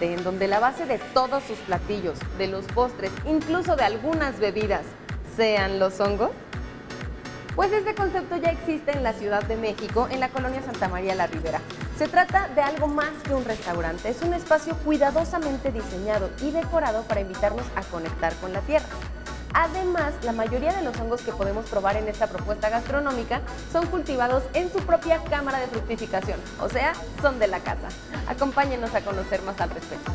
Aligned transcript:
en 0.00 0.24
donde 0.24 0.48
la 0.48 0.58
base 0.58 0.86
de 0.86 0.98
todos 0.98 1.44
sus 1.44 1.58
platillos, 1.58 2.18
de 2.36 2.48
los 2.48 2.64
postres, 2.66 3.12
incluso 3.24 3.76
de 3.76 3.84
algunas 3.84 4.40
bebidas, 4.40 4.82
sean 5.36 5.78
los 5.78 6.00
hongos? 6.00 6.30
Pues 7.54 7.70
este 7.72 7.94
concepto 7.94 8.36
ya 8.38 8.50
existe 8.50 8.90
en 8.90 9.02
la 9.02 9.12
Ciudad 9.12 9.42
de 9.44 9.56
México, 9.56 10.08
en 10.10 10.20
la 10.20 10.30
colonia 10.30 10.62
Santa 10.62 10.88
María 10.88 11.14
la 11.14 11.28
Ribera. 11.28 11.60
Se 11.96 12.08
trata 12.08 12.48
de 12.48 12.60
algo 12.60 12.88
más 12.88 13.10
que 13.22 13.34
un 13.34 13.44
restaurante, 13.44 14.08
es 14.08 14.20
un 14.22 14.34
espacio 14.34 14.74
cuidadosamente 14.78 15.70
diseñado 15.70 16.30
y 16.40 16.50
decorado 16.50 17.02
para 17.04 17.20
invitarnos 17.20 17.66
a 17.76 17.82
conectar 17.82 18.34
con 18.36 18.52
la 18.52 18.60
tierra. 18.62 18.86
Además, 19.54 20.14
la 20.22 20.32
mayoría 20.32 20.72
de 20.72 20.82
los 20.82 20.98
hongos 20.98 21.22
que 21.22 21.32
podemos 21.32 21.66
probar 21.66 21.96
en 21.96 22.08
esta 22.08 22.26
propuesta 22.26 22.70
gastronómica 22.70 23.40
son 23.70 23.86
cultivados 23.86 24.42
en 24.54 24.72
su 24.72 24.78
propia 24.78 25.22
cámara 25.24 25.58
de 25.58 25.66
fructificación, 25.66 26.40
o 26.60 26.68
sea, 26.68 26.94
son 27.20 27.38
de 27.38 27.48
la 27.48 27.60
casa. 27.60 27.88
Acompáñenos 28.26 28.94
a 28.94 29.02
conocer 29.02 29.42
más 29.42 29.60
al 29.60 29.70
respecto. 29.70 30.12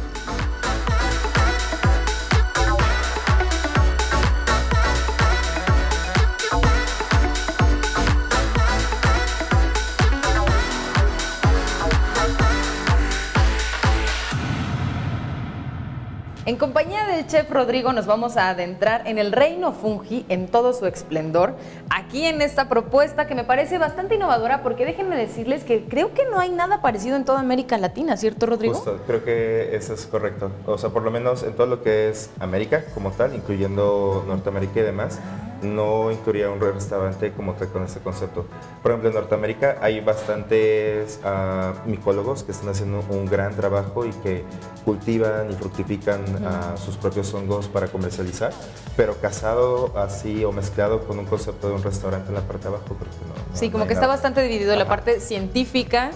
En 16.48 16.56
compañía 16.56 17.06
del 17.06 17.28
chef 17.28 17.52
Rodrigo 17.52 17.92
nos 17.92 18.06
vamos 18.06 18.38
a 18.38 18.48
adentrar 18.48 19.06
en 19.06 19.18
el 19.18 19.34
reino 19.34 19.74
fungi 19.74 20.26
en 20.30 20.48
todo 20.48 20.72
su 20.72 20.86
esplendor, 20.86 21.56
aquí 21.90 22.24
en 22.24 22.42
esta 22.42 22.70
propuesta 22.70 23.28
que 23.28 23.36
me 23.36 23.44
parece 23.44 23.78
bastante 23.80 24.16
innovadora 24.16 24.64
porque 24.64 24.86
déjenme 24.86 25.18
decirles 25.18 25.66
que 25.66 25.84
creo 25.84 26.14
que 26.14 26.24
no 26.24 26.40
hay 26.40 26.50
nada 26.50 26.82
parecido 26.82 27.18
en 27.18 27.26
toda 27.26 27.42
América 27.42 27.78
Latina, 27.78 28.16
¿cierto 28.16 28.46
Rodrigo? 28.46 28.76
Justo, 28.76 29.02
creo 29.06 29.26
que 29.26 29.76
eso 29.76 29.94
es 29.94 30.06
correcto. 30.06 30.50
O 30.66 30.78
sea, 30.78 30.90
por 30.90 31.04
lo 31.04 31.12
menos 31.12 31.44
en 31.44 31.52
todo 31.52 31.68
lo 31.68 31.84
que 31.84 32.08
es 32.08 32.30
América 32.40 32.86
como 32.94 33.12
tal, 33.12 33.36
incluyendo 33.36 34.24
Norteamérica 34.26 34.80
y 34.80 34.84
demás, 34.84 35.20
no 35.62 36.12
incluiría 36.12 36.50
un 36.50 36.60
restaurante 36.60 37.32
como 37.34 37.54
tal 37.54 37.70
con 37.70 37.84
este 37.84 38.00
concepto. 38.00 38.46
Por 38.82 38.92
ejemplo, 38.92 39.10
en 39.10 39.16
Norteamérica 39.16 39.78
hay 39.82 40.00
bastantes 40.02 41.20
uh, 41.24 41.88
micólogos 41.90 42.44
que 42.44 42.52
están 42.52 42.70
haciendo 42.70 43.04
un 43.10 43.26
gran 43.26 43.56
trabajo 43.56 44.06
y 44.06 44.12
que 44.12 44.44
cultivan 44.86 45.52
y 45.52 45.56
fructifican 45.56 46.22
uh, 46.22 46.78
sus 46.78 46.98
propios 46.98 47.34
hongos 47.34 47.68
para 47.68 47.88
comercializar, 47.88 48.54
pero 48.96 49.20
casado 49.20 49.98
así 49.98 50.46
o 50.46 50.52
mezclado 50.52 51.06
con 51.08 51.20
un 51.20 51.26
concepto 51.26 51.70
de 51.70 51.76
un 51.76 51.84
restaurante 51.84 52.30
en 52.30 52.36
la 52.36 52.42
parte 52.42 52.70
de 52.70 52.76
abajo, 52.76 52.96
creo 52.96 53.12
que 53.12 53.26
no. 53.28 53.58
Sí, 53.58 53.68
no 53.68 53.74
como 53.74 53.88
que 53.88 53.94
está 53.94 54.08
bastante 54.08 54.42
dividido 54.42 54.76
la 54.76 54.88
parte 54.88 55.20
científica 55.20 56.12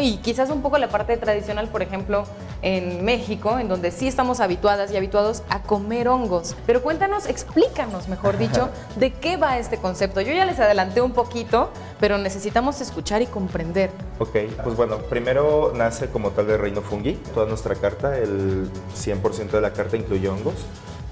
y 0.00 0.18
quizás 0.18 0.50
un 0.50 0.62
poco 0.62 0.78
la 0.78 0.88
parte 0.88 1.16
tradicional, 1.16 1.68
por 1.68 1.82
ejemplo, 1.82 2.24
en 2.62 3.04
México, 3.04 3.58
en 3.58 3.68
donde 3.68 3.90
sí 3.90 4.08
estamos 4.08 4.40
habituadas 4.40 4.92
y 4.92 4.96
habituados 4.96 5.42
a 5.48 5.62
comer 5.62 6.08
hongos. 6.08 6.56
Pero 6.66 6.82
cuéntanos, 6.82 7.26
explícanos, 7.26 8.08
mejor 8.08 8.38
dicho, 8.38 8.70
de 8.96 9.12
qué 9.12 9.36
va 9.36 9.58
este 9.58 9.78
concepto. 9.78 10.20
Yo 10.20 10.32
ya 10.32 10.44
les 10.44 10.58
adelanté 10.58 11.00
un 11.00 11.12
poquito, 11.12 11.70
pero 11.98 12.18
necesitamos 12.18 12.80
escuchar 12.80 13.22
y 13.22 13.26
comprender. 13.26 13.90
Ok, 14.18 14.36
pues 14.62 14.76
bueno, 14.76 14.98
primero 14.98 15.72
nace 15.74 16.08
como 16.08 16.30
tal 16.30 16.46
de 16.46 16.56
Reino 16.56 16.82
Fungi. 16.82 17.14
Toda 17.34 17.46
nuestra 17.46 17.74
carta, 17.74 18.18
el 18.18 18.70
100% 18.96 19.50
de 19.50 19.60
la 19.60 19.72
carta 19.72 19.96
incluye 19.96 20.28
hongos. 20.28 20.54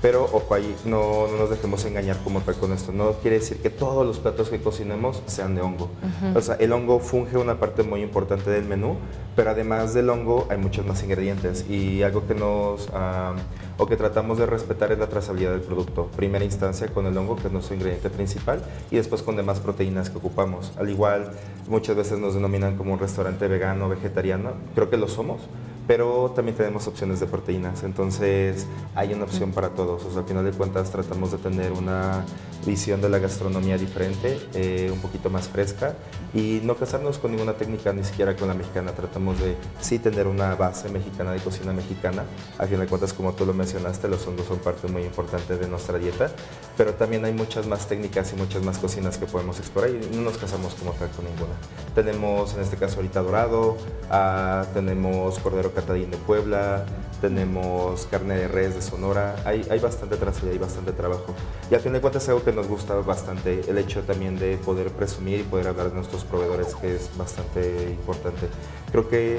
Pero 0.01 0.25
ojo 0.25 0.55
ahí, 0.55 0.77
no, 0.85 1.27
no 1.27 1.37
nos 1.37 1.51
dejemos 1.51 1.85
engañar 1.85 2.17
como 2.23 2.41
tal 2.41 2.55
con 2.55 2.73
esto. 2.73 2.93
No 2.93 3.13
quiere 3.15 3.41
decir 3.41 3.61
que 3.61 3.69
todos 3.69 4.07
los 4.07 4.19
platos 4.21 4.49
que 4.49 4.61
cocinemos 4.61 5.23
sean 5.27 5.57
de 5.57 5.61
hongo. 5.61 5.91
O 6.35 6.41
sea, 6.41 6.55
el 6.57 6.73
hongo 6.73 7.01
funge 7.01 7.37
una 7.37 7.59
parte 7.59 7.83
muy 7.83 8.03
importante 8.03 8.49
del 8.51 8.65
menú, 8.65 8.97
pero 9.35 9.51
además 9.51 9.95
del 9.95 10.09
hongo 10.11 10.47
hay 10.51 10.59
muchos 10.59 10.87
más 10.87 11.03
ingredientes. 11.03 11.69
Y 11.69 12.03
algo 12.05 12.27
que 12.29 12.35
nos, 12.35 12.89
ah, 12.95 13.35
o 13.77 13.87
que 13.87 13.97
tratamos 13.97 14.39
de 14.39 14.47
respetar 14.47 14.93
es 14.93 14.99
la 15.01 15.09
trazabilidad 15.09 15.51
del 15.51 15.63
producto. 15.63 16.09
Primera 16.17 16.45
instancia 16.45 16.87
con 16.89 17.07
el 17.07 17.17
hongo, 17.17 17.35
que 17.35 17.49
es 17.49 17.53
nuestro 17.53 17.75
ingrediente 17.75 18.09
principal, 18.09 18.63
y 18.93 18.97
después 18.97 19.23
con 19.23 19.35
demás 19.35 19.59
proteínas 19.59 20.11
que 20.11 20.19
ocupamos. 20.19 20.73
Al 20.79 20.91
igual, 20.91 21.33
muchas 21.69 21.97
veces 21.97 22.19
nos 22.21 22.35
denominan 22.35 22.77
como 22.77 22.93
un 22.93 23.01
restaurante 23.01 23.49
vegano, 23.49 23.89
vegetariano. 23.89 24.53
Creo 24.77 24.91
que 24.91 24.97
lo 24.97 25.09
somos 25.09 25.41
pero 25.89 26.31
también 26.37 26.55
tenemos 26.55 26.87
opciones 26.87 27.19
de 27.19 27.27
proteínas, 27.27 27.83
entonces 27.83 28.67
hay 28.95 29.15
una 29.15 29.25
opción 29.25 29.53
para 29.53 29.71
todos. 29.71 30.05
O 30.05 30.11
sea, 30.11 30.21
al 30.21 30.29
final 30.29 30.45
de 30.45 30.53
cuentas 30.53 30.91
tratamos 30.91 31.33
de 31.33 31.39
tener 31.39 31.73
una 31.73 32.27
visión 32.67 33.01
de 33.01 33.09
la 33.09 33.19
gastronomía 33.19 33.79
diferente, 33.79 34.39
eh, 34.53 34.91
un 34.93 35.01
poquito 35.01 35.31
más 35.31 35.49
fresca 35.49 35.95
y 36.35 36.61
no 36.63 36.77
casarnos 36.77 37.17
con 37.17 37.31
ninguna 37.31 37.55
técnica, 37.55 37.95
ni 37.95 38.05
siquiera 38.05 38.37
con 38.37 38.49
la 38.49 38.55
mexicana. 38.55 38.93
Tratamos 38.93 39.41
de 39.41 39.57
sí 39.81 39.99
tener 39.99 40.27
una 40.27 40.55
base 40.57 40.91
mexicana 40.91 41.33
de 41.33 41.39
cocina 41.39 41.73
mexicana. 41.73 42.25
Al 42.59 42.69
final 42.69 42.83
de 42.83 42.89
cuentas, 42.89 43.15
como 43.15 43.33
tú 43.33 43.47
lo 43.47 43.55
mencionaste, 43.55 44.09
los 44.09 44.27
hongos 44.27 44.47
son 44.47 44.59
parte 44.59 44.89
muy 44.89 45.05
importante 45.05 45.57
de 45.57 45.69
nuestra 45.69 45.97
dieta, 45.99 46.31
pero 46.77 46.93
también 46.93 47.25
hay 47.25 47.33
muchas 47.33 47.67
más 47.67 47.89
técnicas 47.89 48.31
y 48.35 48.37
muchas 48.37 48.63
más 48.63 48.77
cocinas 48.77 49.17
que 49.17 49.25
podemos 49.25 49.59
explorar 49.59 49.91
y 49.91 50.15
no 50.15 50.21
nos 50.21 50.37
casamos 50.37 50.75
como 50.75 50.93
tal 50.93 51.09
con 51.11 51.25
ninguna. 51.25 51.55
Tenemos 51.95 52.55
en 52.55 52.61
este 52.61 52.77
caso 52.77 52.97
ahorita 52.97 53.23
dorado, 53.23 53.79
ah, 54.11 54.67
tenemos 54.75 55.39
cordero 55.39 55.73
catadín 55.81 56.11
de 56.11 56.17
Puebla, 56.17 56.85
tenemos 57.21 58.07
carne 58.07 58.37
de 58.37 58.49
res 58.49 58.75
de 58.75 58.83
Sonora, 58.83 59.37
hay, 59.45 59.67
hay 59.71 59.79
bastante 59.79 60.17
trazabilidad 60.17 60.57
y 60.57 60.59
bastante 60.59 60.93
trabajo. 60.93 61.35
Y 61.71 61.75
al 61.75 61.81
fin 61.81 61.93
de 61.93 62.01
cuentas 62.01 62.25
es 62.25 62.29
algo 62.31 62.43
que 62.43 62.53
nos 62.53 62.67
gusta 62.67 62.95
bastante, 62.95 63.63
el 63.69 63.79
hecho 63.79 64.03
también 64.03 64.39
de 64.39 64.57
poder 64.57 64.91
presumir 64.91 65.41
y 65.41 65.43
poder 65.45 65.69
hablar 65.69 65.91
de 65.91 65.95
nuestros 65.95 66.25
proveedores, 66.25 66.75
que 66.75 66.97
es 66.97 67.11
bastante 67.17 67.91
importante. 67.91 68.49
Creo 68.91 69.09
que 69.09 69.39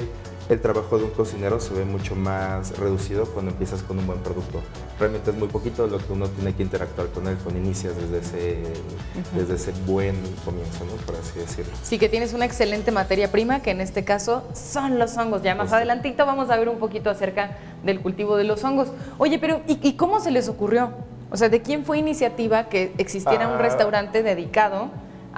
el 0.50 0.60
trabajo 0.60 0.98
de 0.98 1.04
un 1.04 1.10
cocinero 1.10 1.60
se 1.60 1.72
ve 1.72 1.84
mucho 1.84 2.16
más 2.16 2.76
reducido 2.76 3.24
cuando 3.26 3.52
empiezas 3.52 3.82
con 3.84 3.98
un 4.00 4.06
buen 4.06 4.18
producto. 4.18 4.60
Realmente 4.98 5.30
es 5.30 5.36
muy 5.36 5.46
poquito 5.46 5.86
lo 5.86 5.98
que 5.98 6.12
uno 6.12 6.26
tiene 6.28 6.52
que 6.54 6.64
interactuar 6.64 7.06
con 7.08 7.28
él 7.28 7.36
cuando 7.42 7.60
inicias 7.60 7.94
desde 7.96 8.18
ese, 8.18 8.62
desde 9.34 9.54
ese 9.54 9.72
buen 9.86 10.16
comienzo, 10.44 10.84
¿no? 10.84 10.92
por 11.06 11.14
así 11.14 11.38
decirlo. 11.38 11.72
Sí 11.84 11.98
que 12.00 12.08
tienes 12.08 12.34
una 12.34 12.46
excelente 12.46 12.90
materia 12.90 13.30
prima, 13.30 13.62
que 13.62 13.70
en 13.70 13.80
este 13.80 14.04
caso 14.04 14.42
son 14.52 14.98
los 14.98 15.16
hongos. 15.16 15.42
Ya 15.42 15.54
más 15.54 15.72
adelantito 15.72 16.26
vamos 16.26 16.50
a 16.50 16.56
ver 16.56 16.68
un 16.68 16.78
poquito 16.78 17.10
acerca 17.10 17.56
del 17.84 18.00
cultivo 18.00 18.36
de 18.36 18.42
los 18.44 18.64
hongos. 18.64 18.88
Oye, 19.18 19.38
pero 19.38 19.60
¿y, 19.68 19.78
y 19.88 19.92
cómo 19.94 20.18
se 20.18 20.32
les 20.32 20.48
ocurrió? 20.48 20.90
O 21.30 21.36
sea, 21.36 21.48
¿de 21.48 21.62
quién 21.62 21.84
fue 21.84 21.98
iniciativa 21.98 22.64
que 22.68 22.92
existiera 22.98 23.46
un 23.46 23.54
Ah. 23.54 23.58
restaurante 23.62 24.24
dedicado 24.24 24.90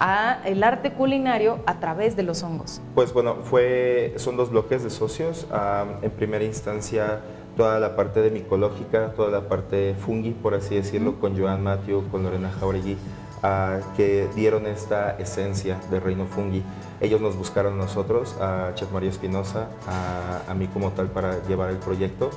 a 0.02 0.40
el 0.44 0.64
arte 0.64 0.92
culinario 0.92 1.60
a 1.64 1.78
través 1.78 2.16
de 2.16 2.24
los 2.24 2.42
hongos? 2.42 2.80
Pues 2.96 3.12
bueno, 3.12 3.36
fue, 3.44 4.12
son 4.16 4.36
dos 4.36 4.50
bloques 4.50 4.82
de 4.82 4.90
socios. 4.90 5.46
Ah, 5.52 5.84
en 6.02 6.10
primera 6.10 6.42
instancia, 6.44 7.20
toda 7.56 7.78
la 7.78 7.94
parte 7.94 8.20
de 8.20 8.32
micológica, 8.32 9.12
toda 9.14 9.30
la 9.30 9.48
parte 9.48 9.94
fungi, 9.94 10.32
por 10.32 10.54
así 10.54 10.74
decirlo, 10.74 11.20
con 11.20 11.38
Joan 11.38 11.62
Matthew, 11.62 12.08
con 12.10 12.24
Lorena 12.24 12.50
Jauregui, 12.50 12.96
ah, 13.44 13.78
que 13.96 14.28
dieron 14.34 14.66
esta 14.66 15.12
esencia 15.20 15.78
de 15.88 16.00
Reino 16.00 16.26
Fungi. 16.26 16.64
Ellos 17.00 17.20
nos 17.20 17.36
buscaron 17.36 17.74
a 17.74 17.76
nosotros, 17.76 18.36
a 18.40 18.72
Chef 18.74 18.90
María 18.90 19.10
Espinosa, 19.10 19.68
a, 19.86 20.50
a 20.50 20.54
mí 20.54 20.66
como 20.66 20.90
tal, 20.90 21.06
para 21.08 21.40
llevar 21.46 21.70
el 21.70 21.76
proyecto. 21.76 22.30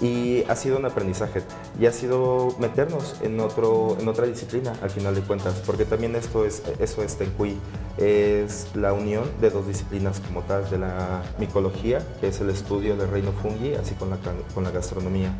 Y 0.00 0.44
ha 0.48 0.56
sido 0.56 0.78
un 0.78 0.86
aprendizaje 0.86 1.42
y 1.78 1.86
ha 1.86 1.92
sido 1.92 2.54
meternos 2.58 3.16
en, 3.22 3.38
otro, 3.38 3.96
en 4.00 4.08
otra 4.08 4.26
disciplina 4.26 4.72
al 4.80 4.90
final 4.90 5.14
de 5.14 5.20
cuentas, 5.20 5.62
porque 5.66 5.84
también 5.84 6.16
esto 6.16 6.46
es, 6.46 6.62
eso 6.78 7.02
es 7.02 7.16
Tencuy, 7.16 7.58
es 7.98 8.68
la 8.74 8.94
unión 8.94 9.24
de 9.40 9.50
dos 9.50 9.66
disciplinas 9.66 10.20
como 10.20 10.42
tal, 10.42 10.68
de 10.70 10.78
la 10.78 11.22
micología, 11.38 12.02
que 12.20 12.28
es 12.28 12.40
el 12.40 12.48
estudio 12.48 12.96
del 12.96 13.10
reino 13.10 13.32
fungi, 13.32 13.74
así 13.74 13.94
con 13.94 14.08
la, 14.08 14.16
con 14.54 14.64
la 14.64 14.70
gastronomía. 14.70 15.34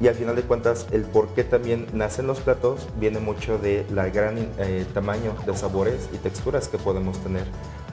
Y 0.00 0.08
al 0.08 0.14
final 0.14 0.34
de 0.34 0.42
cuentas, 0.42 0.86
el 0.90 1.02
por 1.02 1.28
qué 1.28 1.44
también 1.44 1.86
nacen 1.92 2.26
los 2.26 2.40
platos 2.40 2.88
viene 2.98 3.20
mucho 3.20 3.58
de 3.58 3.86
la 3.92 4.08
gran 4.08 4.38
eh, 4.58 4.84
tamaño 4.92 5.34
de 5.46 5.56
sabores 5.56 6.08
y 6.12 6.18
texturas 6.18 6.68
que 6.68 6.78
podemos 6.78 7.18
tener. 7.18 7.44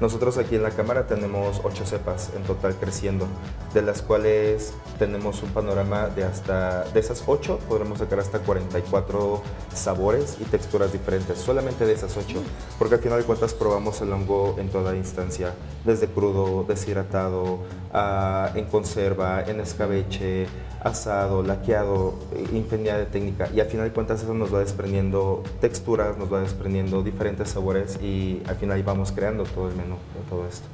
Nosotros 0.01 0.39
aquí 0.39 0.55
en 0.55 0.63
la 0.63 0.71
cámara 0.71 1.05
tenemos 1.05 1.61
ocho 1.63 1.85
cepas 1.85 2.31
en 2.35 2.41
total 2.41 2.73
creciendo, 2.73 3.27
de 3.71 3.83
las 3.83 4.01
cuales 4.01 4.73
tenemos 4.97 5.43
un 5.43 5.51
panorama 5.51 6.07
de 6.07 6.23
hasta, 6.23 6.85
de 6.85 6.99
esas 6.99 7.23
ocho 7.27 7.59
podremos 7.69 7.99
sacar 7.99 8.19
hasta 8.19 8.39
44 8.39 9.43
sabores 9.71 10.37
y 10.41 10.45
texturas 10.45 10.91
diferentes, 10.91 11.37
solamente 11.37 11.85
de 11.85 11.93
esas 11.93 12.17
ocho, 12.17 12.41
porque 12.79 12.95
al 12.95 13.01
final 13.01 13.19
de 13.19 13.25
cuentas 13.25 13.53
probamos 13.53 14.01
el 14.01 14.11
hongo 14.11 14.55
en 14.57 14.69
toda 14.69 14.95
instancia, 14.95 15.53
desde 15.85 16.07
crudo, 16.07 16.65
deshidratado, 16.67 17.59
ah, 17.93 18.49
en 18.55 18.65
conserva, 18.65 19.43
en 19.43 19.59
escabeche, 19.59 20.47
asado, 20.83 21.43
laqueado, 21.43 22.15
infinidad 22.51 22.97
de 22.97 23.05
técnica. 23.05 23.49
Y 23.53 23.59
al 23.59 23.67
final 23.67 23.87
de 23.87 23.93
cuentas 23.93 24.21
eso 24.23 24.33
nos 24.33 24.53
va 24.53 24.59
desprendiendo 24.59 25.43
texturas, 25.59 26.17
nos 26.17 26.31
va 26.31 26.41
desprendiendo 26.41 27.03
diferentes 27.03 27.49
sabores 27.49 27.99
y 28.01 28.41
al 28.47 28.55
final 28.55 28.81
vamos 28.83 29.11
creando 29.11 29.43
todo 29.43 29.69
el 29.69 29.75
menú 29.75 29.95
de 29.95 30.29
todo 30.29 30.47
esto. 30.47 30.67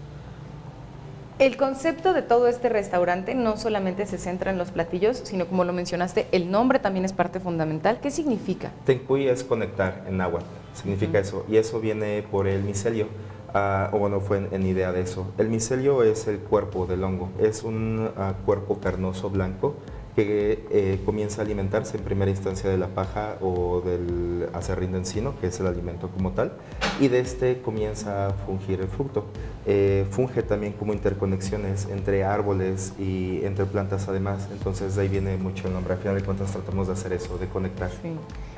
El 1.39 1.55
concepto 1.55 2.13
de 2.13 2.23
todo 2.23 2.47
este 2.47 2.67
restaurante 2.67 3.35
no 3.35 3.57
solamente 3.57 4.07
se 4.07 4.17
centra 4.17 4.49
en 4.49 4.57
los 4.57 4.71
platillos, 4.71 5.21
sino 5.23 5.45
como 5.45 5.65
lo 5.65 5.73
mencionaste, 5.73 6.25
el 6.31 6.49
nombre 6.49 6.79
también 6.79 7.05
es 7.05 7.13
parte 7.13 7.39
fundamental. 7.39 7.99
¿Qué 8.01 8.09
significa? 8.09 8.71
Tencuy 8.85 9.27
es 9.27 9.43
conectar 9.43 10.03
en 10.07 10.17
náhuatl, 10.17 10.47
significa 10.73 11.19
eso. 11.19 11.45
Y 11.47 11.57
eso 11.57 11.79
viene 11.79 12.23
por 12.23 12.47
el 12.47 12.63
micelio. 12.63 13.07
ah, 13.53 13.91
o 13.93 13.99
bueno, 13.99 14.19
fue 14.19 14.47
en, 14.51 14.65
idea 14.65 14.91
de 14.91 15.01
eso. 15.01 15.27
El 15.37 15.49
micelio 15.49 16.01
es 16.01 16.27
el 16.27 16.39
cuerpo 16.39 16.87
del 16.87 17.03
hongo, 17.03 17.29
es 17.39 17.61
un 17.61 18.09
ah, 18.17 18.33
cuerpo 18.43 18.79
carnoso 18.79 19.29
blanco 19.29 19.75
que 20.17 20.65
eh, 20.71 20.99
comienza 21.05 21.43
a 21.43 21.45
alimentarse 21.45 21.95
en 21.95 22.03
primera 22.03 22.31
instancia 22.31 22.67
de 22.71 22.77
la 22.79 22.87
paja 22.87 23.37
o 23.39 23.81
del 23.81 24.49
acerrín 24.51 24.93
de 24.93 24.97
encino, 24.97 25.39
que 25.39 25.45
es 25.45 25.59
el 25.59 25.67
alimento 25.67 26.09
como 26.09 26.31
tal, 26.31 26.53
y 26.99 27.07
de 27.07 27.19
este 27.19 27.61
comienza 27.61 28.25
a 28.25 28.33
fungir 28.33 28.81
el 28.81 28.87
fruto. 28.87 29.25
Eh, 29.67 30.07
funge 30.09 30.41
también 30.41 30.73
como 30.73 30.93
interconexiones 30.93 31.87
entre 31.91 32.23
árboles 32.23 32.93
y 32.97 33.45
entre 33.45 33.65
plantas 33.65 34.07
además, 34.07 34.47
entonces 34.51 34.95
de 34.95 35.03
ahí 35.03 35.07
viene 35.07 35.37
mucho 35.37 35.67
el 35.67 35.73
nombre. 35.73 35.93
Al 35.93 35.99
final 35.99 36.15
de 36.15 36.23
cuentas 36.23 36.51
tratamos 36.51 36.87
de 36.87 36.93
hacer 36.93 37.13
eso, 37.13 37.37
de 37.37 37.47
conectar. 37.47 37.91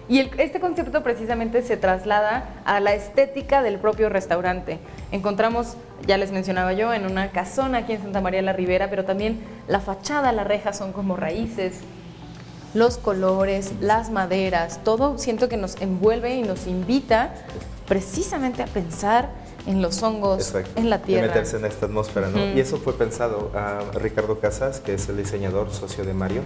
Y 0.09 0.19
este 0.37 0.59
concepto 0.59 1.03
precisamente 1.03 1.61
se 1.61 1.77
traslada 1.77 2.61
a 2.65 2.79
la 2.79 2.95
estética 2.95 3.61
del 3.61 3.77
propio 3.77 4.09
restaurante. 4.09 4.79
Encontramos, 5.11 5.75
ya 6.07 6.17
les 6.17 6.31
mencionaba 6.31 6.73
yo, 6.73 6.93
en 6.93 7.05
una 7.05 7.31
casona 7.31 7.79
aquí 7.79 7.93
en 7.93 8.01
Santa 8.01 8.19
María 8.19 8.41
la 8.41 8.53
Ribera, 8.53 8.89
pero 8.89 9.05
también 9.05 9.39
la 9.67 9.79
fachada, 9.79 10.31
la 10.31 10.43
reja 10.43 10.73
son 10.73 10.93
como 10.93 11.15
raíces, 11.15 11.81
los 12.73 12.97
colores, 12.97 13.73
las 13.81 14.09
maderas, 14.09 14.83
todo 14.83 15.17
siento 15.19 15.47
que 15.47 15.57
nos 15.57 15.79
envuelve 15.79 16.35
y 16.35 16.41
nos 16.41 16.65
invita 16.65 17.33
precisamente 17.87 18.63
a 18.63 18.67
pensar 18.67 19.29
en 19.65 19.81
los 19.81 20.01
hongos, 20.01 20.55
en 20.75 20.89
la 20.89 20.99
tierra. 20.99 21.25
Y 21.25 21.27
meterse 21.29 21.57
en 21.57 21.65
esta 21.65 21.85
atmósfera, 21.85 22.29
¿no? 22.29 22.39
Y 22.55 22.59
eso 22.59 22.77
fue 22.77 22.93
pensado 22.93 23.51
a 23.53 23.81
Ricardo 23.99 24.39
Casas, 24.39 24.79
que 24.79 24.93
es 24.93 25.09
el 25.09 25.17
diseñador, 25.17 25.71
socio 25.71 26.03
de 26.03 26.13
Mario. 26.13 26.41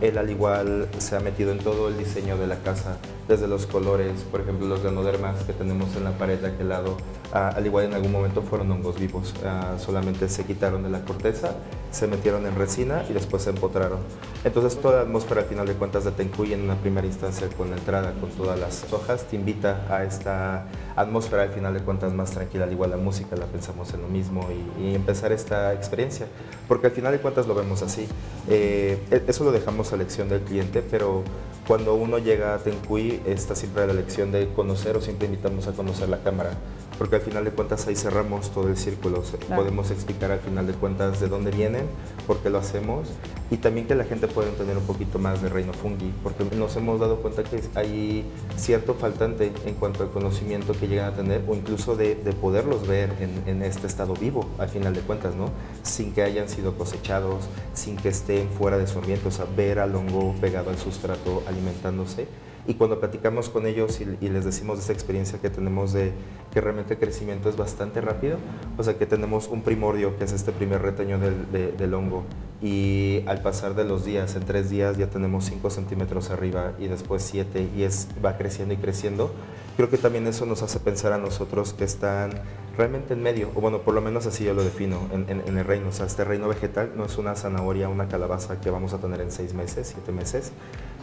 Él 0.00 0.18
al 0.18 0.30
igual 0.30 0.88
se 0.98 1.16
ha 1.16 1.20
metido 1.20 1.50
en 1.52 1.58
todo 1.58 1.88
el 1.88 1.98
diseño 1.98 2.36
de 2.36 2.46
la 2.46 2.56
casa, 2.56 2.96
desde 3.26 3.48
los 3.48 3.66
colores, 3.66 4.22
por 4.30 4.40
ejemplo, 4.40 4.66
los 4.66 4.82
ganodermas 4.82 5.42
que 5.44 5.52
tenemos 5.52 5.96
en 5.96 6.04
la 6.04 6.12
pared 6.12 6.38
de 6.38 6.48
aquel 6.48 6.68
lado, 6.68 6.96
al 7.32 7.64
igual 7.64 7.86
en 7.86 7.94
algún 7.94 8.12
momento 8.12 8.42
fueron 8.42 8.70
hongos 8.70 9.00
vivos. 9.00 9.34
solamente 9.78 10.28
se 10.28 10.44
quitaron 10.44 10.82
de 10.82 10.90
la 10.90 11.04
corteza, 11.04 11.54
se 11.90 12.06
metieron 12.06 12.46
en 12.46 12.54
resina 12.54 13.04
y 13.08 13.12
después 13.12 13.42
se 13.42 13.50
empotraron. 13.50 13.98
Entonces 14.44 14.80
toda 14.80 14.96
la 14.96 15.02
atmósfera 15.02 15.42
al 15.42 15.46
final 15.46 15.66
de 15.66 15.74
cuentas 15.74 16.04
de 16.04 16.12
Tencuy 16.12 16.52
en 16.52 16.62
una 16.62 16.76
primera 16.76 17.06
instancia 17.06 17.48
con 17.56 17.70
la 17.70 17.76
entrada, 17.76 18.12
con 18.20 18.30
todas 18.30 18.58
las 18.58 18.92
hojas, 18.92 19.24
te 19.24 19.36
invita 19.36 19.86
a 19.88 20.04
esta 20.04 20.66
atmósfera 20.96 21.44
al 21.44 21.50
final 21.50 21.74
de 21.74 21.80
cuentas 21.80 22.12
más 22.12 22.30
tranquila, 22.30 22.64
al 22.64 22.72
igual 22.72 22.90
la 22.90 22.96
música 22.96 23.36
la 23.36 23.46
pensamos 23.46 23.92
en 23.94 24.02
lo 24.02 24.08
mismo 24.08 24.48
y, 24.78 24.92
empezar 24.94 25.32
esta 25.32 25.72
experiencia, 25.72 26.26
porque 26.68 26.88
al 26.88 26.92
final 26.92 27.12
de 27.12 27.18
cuentas 27.18 27.46
lo 27.46 27.54
vemos 27.54 27.82
así. 27.82 28.06
Eh, 28.48 29.02
e, 29.10 29.31
eso 29.32 29.44
lo 29.44 29.52
dejamos 29.52 29.92
a 29.92 29.94
elección 29.94 30.28
del 30.28 30.42
cliente, 30.42 30.82
pero 30.82 31.24
cuando 31.66 31.94
uno 31.94 32.18
llega 32.18 32.54
a 32.54 32.58
Tencuy 32.58 33.22
está 33.24 33.54
siempre 33.54 33.82
a 33.82 33.86
la 33.86 33.94
elección 33.94 34.30
de 34.30 34.52
conocer 34.52 34.94
o 34.96 35.00
siempre 35.00 35.26
invitamos 35.26 35.66
a 35.68 35.72
conocer 35.72 36.10
la 36.10 36.18
cámara 36.18 36.50
porque 36.98 37.16
al 37.16 37.22
final 37.22 37.44
de 37.44 37.50
cuentas 37.50 37.86
ahí 37.86 37.96
cerramos 37.96 38.50
todo 38.50 38.68
el 38.68 38.76
círculo. 38.76 39.22
Podemos 39.54 39.90
explicar 39.90 40.30
al 40.30 40.40
final 40.40 40.66
de 40.66 40.72
cuentas 40.74 41.20
de 41.20 41.28
dónde 41.28 41.50
vienen, 41.50 41.86
por 42.26 42.38
qué 42.38 42.50
lo 42.50 42.58
hacemos 42.58 43.08
y 43.50 43.58
también 43.58 43.86
que 43.86 43.94
la 43.94 44.04
gente 44.04 44.28
pueda 44.28 44.48
entender 44.48 44.76
un 44.78 44.84
poquito 44.84 45.18
más 45.18 45.42
de 45.42 45.48
Reino 45.48 45.72
Fungi, 45.72 46.12
porque 46.22 46.44
nos 46.56 46.74
hemos 46.76 47.00
dado 47.00 47.16
cuenta 47.16 47.42
que 47.42 47.60
hay 47.74 48.24
cierto 48.56 48.94
faltante 48.94 49.52
en 49.66 49.74
cuanto 49.74 50.02
al 50.02 50.10
conocimiento 50.10 50.72
que 50.72 50.88
llegan 50.88 51.12
a 51.12 51.16
tener 51.16 51.42
o 51.46 51.54
incluso 51.54 51.96
de, 51.96 52.14
poderlos 52.40 52.86
ver 52.86 53.10
en, 53.46 53.62
este 53.62 53.86
estado 53.86 54.14
vivo, 54.14 54.46
al 54.58 54.68
final 54.68 54.94
de 54.94 55.00
cuentas, 55.00 55.34
¿no? 55.34 55.50
Sin 55.82 56.12
que 56.12 56.22
hayan 56.22 56.48
sido 56.48 56.76
cosechados, 56.76 57.44
sin 57.74 57.96
que 57.96 58.08
estén 58.08 58.48
fuera 58.48 58.78
de 58.78 58.86
su 58.86 58.98
ambiente, 58.98 59.28
o 59.28 59.30
sea, 59.30 59.46
ver 59.56 59.78
al 59.78 59.94
hongo 59.94 60.34
pegado 60.40 60.70
al 60.70 60.78
sustrato 60.78 61.42
alimentándose 61.46 62.26
y 62.66 62.74
cuando 62.74 63.00
platicamos 63.00 63.48
con 63.48 63.66
ellos 63.66 64.00
y, 64.00 64.28
les 64.28 64.44
decimos 64.44 64.78
de 64.78 64.84
esa 64.84 64.92
experiencia 64.92 65.40
que 65.40 65.50
tenemos 65.50 65.92
de 65.92 66.12
que 66.52 66.60
realmente 66.60 66.94
el 66.94 67.00
crecimiento 67.00 67.48
es 67.48 67.56
bastante 67.56 68.00
rápido, 68.00 68.36
o 68.76 68.82
sea 68.82 68.98
que 68.98 69.06
tenemos 69.06 69.48
un 69.48 69.62
primordio 69.62 70.16
que 70.18 70.24
es 70.24 70.32
este 70.32 70.52
primer 70.52 70.82
retaño 70.82 71.18
del, 71.18 71.76
del 71.76 71.94
hongo 71.94 72.24
y 72.62 73.24
al 73.26 73.42
pasar 73.42 73.74
de 73.74 73.84
los 73.84 74.04
días, 74.04 74.36
en 74.36 74.44
tres 74.44 74.70
días 74.70 74.96
ya 74.96 75.08
tenemos 75.08 75.44
5 75.46 75.68
centímetros 75.70 76.30
arriba 76.30 76.74
y 76.78 76.86
después 76.86 77.22
7 77.22 77.70
y 77.76 77.82
es, 77.82 78.08
va 78.24 78.36
creciendo 78.36 78.72
y 78.74 78.76
creciendo, 78.76 79.32
creo 79.76 79.90
que 79.90 79.98
también 79.98 80.26
eso 80.28 80.46
nos 80.46 80.62
hace 80.62 80.78
pensar 80.78 81.12
a 81.12 81.18
nosotros 81.18 81.72
que 81.72 81.82
están 81.82 82.30
realmente 82.76 83.14
en 83.14 83.22
medio, 83.22 83.50
o 83.54 83.60
bueno, 83.60 83.80
por 83.80 83.94
lo 83.94 84.00
menos 84.00 84.26
así 84.26 84.44
yo 84.44 84.54
lo 84.54 84.62
defino 84.62 85.08
en, 85.12 85.28
en, 85.28 85.58
el 85.58 85.64
reino. 85.64 85.88
O 85.88 85.92
sea, 85.92 86.06
este 86.06 86.24
reino 86.24 86.48
vegetal 86.48 86.92
no 86.96 87.04
es 87.04 87.18
una 87.18 87.34
zanahoria, 87.34 87.88
una 87.88 88.08
calabaza 88.08 88.60
que 88.60 88.70
vamos 88.70 88.92
a 88.94 88.98
tener 88.98 89.20
en 89.20 89.30
seis 89.30 89.54
meses, 89.54 89.88
siete 89.92 90.12
meses, 90.12 90.52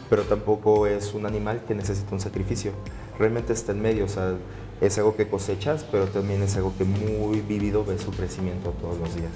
pero 0.09 0.23
tampoco 0.23 0.87
es 0.87 1.13
un 1.13 1.25
animal 1.25 1.61
que 1.67 1.75
necesita 1.75 2.13
un 2.13 2.19
sacrificio. 2.21 2.71
Realmente 3.19 3.53
está 3.53 3.73
en 3.73 3.81
medio, 3.81 4.05
o 4.05 4.07
sea, 4.07 4.33
es 4.81 4.97
algo 4.97 5.15
que 5.15 5.27
cosechas, 5.27 5.85
pero 5.91 6.05
también 6.07 6.41
es 6.41 6.55
algo 6.55 6.73
que 6.77 6.85
muy 6.85 7.41
vivido 7.41 7.83
ve 7.83 7.97
su 7.99 8.11
crecimiento 8.11 8.73
todos 8.81 8.97
los 8.97 9.15
días. 9.15 9.31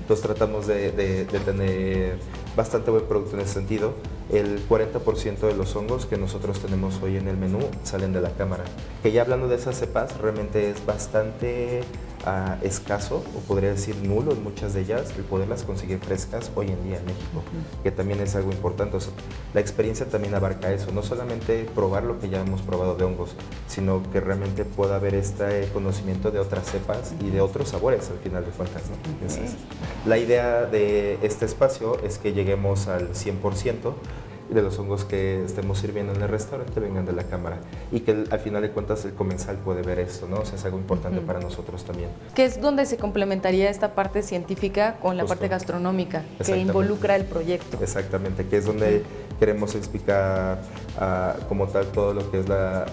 Entonces 0.00 0.24
tratamos 0.24 0.66
de, 0.66 0.92
de, 0.92 1.24
de 1.24 1.38
tener 1.40 2.18
bastante 2.56 2.90
buen 2.90 3.04
producto 3.04 3.36
en 3.36 3.42
ese 3.42 3.54
sentido. 3.54 3.94
El 4.30 4.66
40% 4.68 5.40
de 5.40 5.54
los 5.54 5.74
hongos 5.76 6.06
que 6.06 6.16
nosotros 6.16 6.60
tenemos 6.60 7.00
hoy 7.02 7.16
en 7.16 7.28
el 7.28 7.36
menú 7.36 7.60
salen 7.82 8.12
de 8.12 8.20
la 8.20 8.30
cámara. 8.30 8.64
Que 9.02 9.12
ya 9.12 9.22
hablando 9.22 9.48
de 9.48 9.56
esas 9.56 9.78
cepas, 9.78 10.16
realmente 10.18 10.70
es 10.70 10.84
bastante 10.84 11.82
escaso, 12.62 13.24
o 13.36 13.40
podría 13.40 13.70
decir 13.70 13.96
nulo 13.96 14.32
en 14.32 14.42
muchas 14.42 14.74
de 14.74 14.82
ellas, 14.82 15.12
el 15.16 15.24
poderlas 15.24 15.64
conseguir 15.64 15.98
frescas 15.98 16.50
hoy 16.54 16.68
en 16.68 16.82
día 16.84 16.98
en 16.98 17.06
México, 17.06 17.42
que 17.82 17.90
también 17.90 18.20
es 18.20 18.34
algo 18.36 18.52
importante. 18.52 18.96
la 19.54 19.60
experiencia 19.60 20.06
también 20.06 20.34
abarca 20.34 20.72
eso, 20.72 20.92
no 20.92 21.02
solamente 21.02 21.68
probar 21.74 22.04
lo 22.04 22.18
que 22.18 22.28
ya 22.28 22.40
hemos 22.40 22.62
probado 22.62 22.94
de 22.96 23.04
hongos, 23.04 23.34
sino 23.66 24.02
que 24.12 24.20
realmente 24.20 24.64
pueda 24.64 24.96
haber 24.96 25.14
este 25.14 25.68
conocimiento 25.72 26.30
de 26.30 26.38
otras 26.38 26.70
cepas 26.70 27.14
y 27.20 27.30
de 27.30 27.40
otros 27.40 27.68
sabores 27.68 28.10
al 28.10 28.18
final 28.18 28.44
de 28.44 28.50
cuentas. 28.50 28.82
la 30.06 30.18
idea 30.18 30.66
de 30.66 31.18
este 31.22 31.44
espacio 31.44 31.98
es 32.02 32.18
que 32.18 32.32
lleguemos 32.32 32.88
al 32.88 33.12
100%, 33.12 33.94
de 34.52 34.62
los 34.62 34.78
hongos 34.78 35.04
que 35.04 35.44
estemos 35.44 35.78
sirviendo 35.78 36.12
en 36.12 36.22
el 36.22 36.28
restaurante 36.28 36.78
vengan 36.80 37.06
de 37.06 37.12
la 37.12 37.24
cámara 37.24 37.58
y 37.90 38.00
que 38.00 38.24
al 38.30 38.40
final 38.40 38.62
de 38.62 38.70
cuentas 38.70 39.04
el 39.04 39.12
comensal 39.12 39.56
puede 39.56 39.82
ver 39.82 39.98
esto, 39.98 40.26
¿no? 40.28 40.36
O 40.40 40.44
sea, 40.44 40.56
es 40.56 40.64
algo 40.64 40.78
importante 40.78 41.20
para 41.20 41.40
nosotros 41.40 41.84
también. 41.84 42.10
Que 42.34 42.44
es 42.44 42.60
donde 42.60 42.86
se 42.86 42.96
complementaría 42.96 43.70
esta 43.70 43.94
parte 43.94 44.22
científica 44.22 44.96
con 45.00 45.16
la 45.16 45.24
parte 45.24 45.48
gastronómica 45.48 46.24
que 46.44 46.56
involucra 46.56 47.16
el 47.16 47.24
proyecto. 47.24 47.78
Exactamente, 47.82 48.46
que 48.46 48.58
es 48.58 48.66
donde 48.66 49.02
queremos 49.38 49.74
explicar 49.74 50.62
ah, 50.98 51.34
como 51.48 51.66
tal 51.66 51.86
todo 51.86 52.14
lo 52.14 52.30
que 52.30 52.40
es 52.40 52.48
la, 52.48 52.86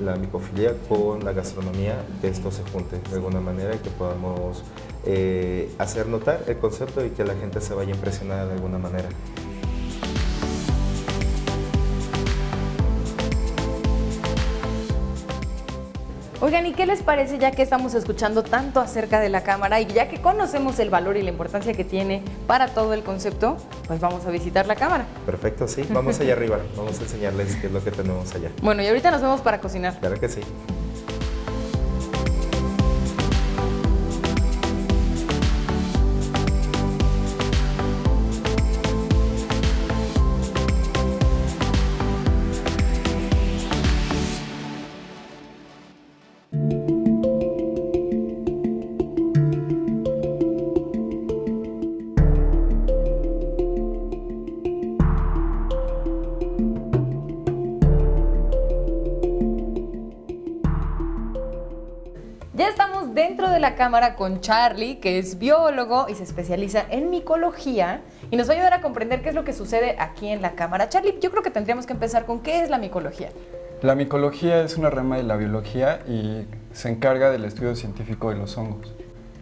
la, 0.00 0.16
micofilia 0.16 0.72
con 0.88 1.24
la 1.24 1.32
gastronomía, 1.32 1.96
que 2.20 2.28
esto 2.28 2.52
se 2.52 2.62
junte 2.70 3.00
de 3.10 3.16
alguna 3.16 3.40
manera 3.40 3.74
y 3.74 3.78
que 3.78 3.90
podamos 3.90 4.62
eh, 5.04 5.68
hacer 5.78 6.06
notar 6.06 6.44
el 6.46 6.58
concepto 6.58 7.04
y 7.04 7.10
que 7.10 7.24
la 7.24 7.34
gente 7.34 7.60
se 7.60 7.74
vaya 7.74 7.90
impresionada 7.90 8.46
de 8.46 8.52
alguna 8.52 8.78
manera. 8.78 9.08
Oigan, 16.46 16.64
¿y 16.64 16.74
qué 16.74 16.86
les 16.86 17.02
parece 17.02 17.38
ya 17.38 17.50
que 17.50 17.62
estamos 17.62 17.94
escuchando 17.94 18.44
tanto 18.44 18.78
acerca 18.78 19.18
de 19.18 19.28
la 19.28 19.42
cámara 19.42 19.80
y 19.80 19.86
ya 19.86 20.08
que 20.08 20.20
conocemos 20.22 20.78
el 20.78 20.90
valor 20.90 21.16
y 21.16 21.22
la 21.22 21.30
importancia 21.30 21.72
que 21.74 21.82
tiene 21.82 22.22
para 22.46 22.68
todo 22.68 22.94
el 22.94 23.02
concepto? 23.02 23.56
Pues 23.88 23.98
vamos 23.98 24.24
a 24.26 24.30
visitar 24.30 24.64
la 24.64 24.76
cámara. 24.76 25.06
Perfecto, 25.26 25.66
sí. 25.66 25.84
Vamos 25.90 26.20
allá 26.20 26.34
arriba. 26.34 26.60
Vamos 26.76 27.00
a 27.00 27.02
enseñarles 27.02 27.56
qué 27.56 27.66
es 27.66 27.72
lo 27.72 27.82
que 27.82 27.90
tenemos 27.90 28.32
allá. 28.32 28.52
Bueno, 28.62 28.80
y 28.80 28.86
ahorita 28.86 29.10
nos 29.10 29.22
vemos 29.22 29.40
para 29.40 29.60
cocinar. 29.60 29.98
Claro 29.98 30.20
que 30.20 30.28
sí. 30.28 30.40
Cámara 63.76 64.16
con 64.16 64.40
Charlie, 64.40 64.96
que 64.96 65.18
es 65.18 65.38
biólogo 65.38 66.06
y 66.08 66.14
se 66.14 66.24
especializa 66.24 66.84
en 66.90 67.10
micología 67.10 68.00
y 68.30 68.36
nos 68.36 68.48
va 68.48 68.54
a 68.54 68.56
ayudar 68.56 68.74
a 68.74 68.80
comprender 68.80 69.22
qué 69.22 69.28
es 69.28 69.34
lo 69.34 69.44
que 69.44 69.52
sucede 69.52 69.96
aquí 69.98 70.28
en 70.28 70.42
la 70.42 70.52
cámara. 70.52 70.88
Charlie, 70.88 71.18
yo 71.20 71.30
creo 71.30 71.42
que 71.42 71.50
tendríamos 71.50 71.86
que 71.86 71.92
empezar 71.92 72.26
con 72.26 72.40
qué 72.40 72.62
es 72.62 72.70
la 72.70 72.78
micología. 72.78 73.28
La 73.82 73.94
micología 73.94 74.62
es 74.62 74.76
una 74.76 74.90
rama 74.90 75.18
de 75.18 75.22
la 75.22 75.36
biología 75.36 76.00
y 76.08 76.46
se 76.72 76.88
encarga 76.88 77.30
del 77.30 77.44
estudio 77.44 77.76
científico 77.76 78.30
de 78.30 78.36
los 78.36 78.56
hongos. 78.58 78.92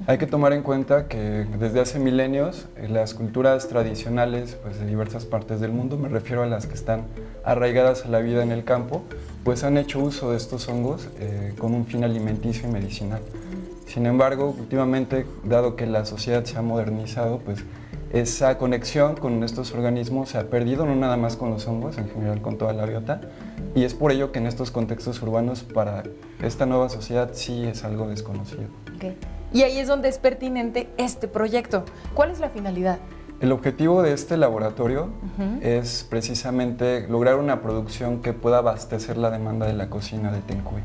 Hay 0.06 0.18
que 0.18 0.26
tomar 0.26 0.52
en 0.52 0.62
cuenta 0.62 1.08
que 1.08 1.46
desde 1.58 1.80
hace 1.80 1.98
milenios 1.98 2.66
eh, 2.76 2.88
las 2.88 3.14
culturas 3.14 3.68
tradicionales 3.68 4.58
pues, 4.62 4.78
de 4.78 4.84
diversas 4.84 5.24
partes 5.24 5.60
del 5.60 5.72
mundo, 5.72 5.96
me 5.96 6.08
refiero 6.08 6.42
a 6.42 6.46
las 6.46 6.66
que 6.66 6.74
están 6.74 7.04
arraigadas 7.42 8.04
a 8.04 8.08
la 8.08 8.18
vida 8.18 8.42
en 8.42 8.52
el 8.52 8.64
campo, 8.64 9.04
pues 9.44 9.64
han 9.64 9.78
hecho 9.78 10.00
uso 10.00 10.32
de 10.32 10.36
estos 10.36 10.68
hongos 10.68 11.08
eh, 11.20 11.54
con 11.58 11.72
un 11.72 11.86
fin 11.86 12.04
alimenticio 12.04 12.68
y 12.68 12.72
medicinal. 12.72 13.22
Sin 13.86 14.06
embargo, 14.06 14.54
últimamente, 14.58 15.26
dado 15.44 15.76
que 15.76 15.86
la 15.86 16.04
sociedad 16.04 16.44
se 16.44 16.56
ha 16.58 16.62
modernizado, 16.62 17.38
pues 17.38 17.64
esa 18.12 18.58
conexión 18.58 19.16
con 19.16 19.42
estos 19.42 19.72
organismos 19.72 20.28
se 20.30 20.38
ha 20.38 20.48
perdido, 20.48 20.86
no 20.86 20.94
nada 20.94 21.16
más 21.16 21.36
con 21.36 21.50
los 21.50 21.66
hongos, 21.66 21.98
en 21.98 22.08
general 22.08 22.40
con 22.40 22.58
toda 22.58 22.72
la 22.72 22.86
biota, 22.86 23.20
y 23.74 23.84
es 23.84 23.94
por 23.94 24.12
ello 24.12 24.30
que 24.30 24.38
en 24.38 24.46
estos 24.46 24.70
contextos 24.70 25.20
urbanos 25.20 25.64
para 25.64 26.04
esta 26.42 26.64
nueva 26.64 26.88
sociedad 26.88 27.30
sí 27.32 27.64
es 27.64 27.82
algo 27.82 28.08
desconocido. 28.08 28.64
Y 29.52 29.62
ahí 29.62 29.78
es 29.78 29.88
donde 29.88 30.08
es 30.08 30.18
pertinente 30.18 30.88
este 30.96 31.28
proyecto. 31.28 31.84
¿Cuál 32.14 32.30
es 32.30 32.40
la 32.40 32.50
finalidad? 32.50 32.98
El 33.40 33.50
objetivo 33.52 34.02
de 34.02 34.12
este 34.12 34.36
laboratorio 34.36 35.08
es 35.60 36.06
precisamente 36.08 37.06
lograr 37.08 37.36
una 37.36 37.62
producción 37.62 38.22
que 38.22 38.32
pueda 38.32 38.58
abastecer 38.58 39.16
la 39.16 39.30
demanda 39.30 39.66
de 39.66 39.74
la 39.74 39.90
cocina 39.90 40.30
de 40.30 40.40
Tencuy. 40.40 40.82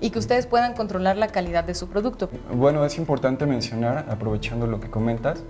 Y 0.00 0.10
que 0.10 0.18
ustedes 0.18 0.46
puedan 0.46 0.74
controlar 0.74 1.16
la 1.16 1.28
calidad 1.28 1.64
de 1.64 1.74
su 1.74 1.88
producto. 1.88 2.28
Bueno, 2.54 2.84
es 2.84 2.98
importante 2.98 3.46
mencionar, 3.46 4.06
aprovechando 4.08 4.66
lo 4.66 4.80
que 4.80 4.88
comentas, 4.90 5.42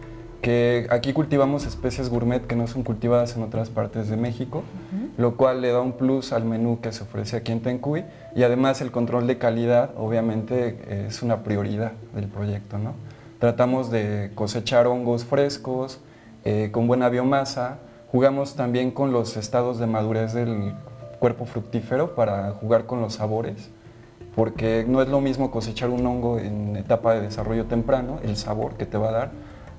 que 0.42 0.86
aquí 0.90 1.12
cultivamos 1.12 1.66
especies 1.66 2.08
gourmet 2.08 2.46
que 2.46 2.56
no 2.56 2.66
son 2.66 2.82
cultivadas 2.82 3.36
en 3.36 3.42
otras 3.42 3.68
partes 3.68 4.08
de 4.08 4.16
México, 4.16 4.62
lo 5.16 5.36
cual 5.36 5.60
le 5.60 5.72
da 5.72 5.80
un 5.80 5.92
plus 5.92 6.32
al 6.32 6.44
menú 6.44 6.80
que 6.80 6.92
se 6.92 7.02
ofrece 7.02 7.36
aquí 7.36 7.52
en 7.52 7.62
Tencuy 7.62 8.04
y 8.34 8.42
además 8.42 8.80
el 8.80 8.92
control 8.92 9.26
de 9.26 9.38
calidad 9.38 9.90
obviamente 9.96 11.06
es 11.06 11.22
una 11.22 11.42
prioridad 11.42 11.92
del 12.14 12.28
proyecto. 12.28 12.78
¿no? 12.78 12.94
Tratamos 13.38 13.90
de 13.90 14.30
cosechar 14.34 14.86
hongos 14.86 15.24
frescos, 15.24 16.00
eh, 16.44 16.68
con 16.70 16.86
buena 16.86 17.08
biomasa, 17.08 17.78
jugamos 18.12 18.54
también 18.54 18.92
con 18.92 19.12
los 19.12 19.36
estados 19.36 19.78
de 19.78 19.86
madurez 19.86 20.32
del 20.32 20.74
cuerpo 21.18 21.44
fructífero 21.44 22.14
para 22.14 22.52
jugar 22.52 22.86
con 22.86 23.00
los 23.00 23.14
sabores, 23.14 23.70
porque 24.36 24.84
no 24.86 25.00
es 25.00 25.08
lo 25.08 25.20
mismo 25.22 25.50
cosechar 25.50 25.88
un 25.88 26.06
hongo 26.06 26.38
en 26.38 26.76
etapa 26.76 27.14
de 27.14 27.22
desarrollo 27.22 27.64
temprano, 27.64 28.20
el 28.22 28.36
sabor 28.36 28.74
que 28.74 28.84
te 28.84 28.98
va 28.98 29.08
a 29.08 29.12
dar, 29.12 29.30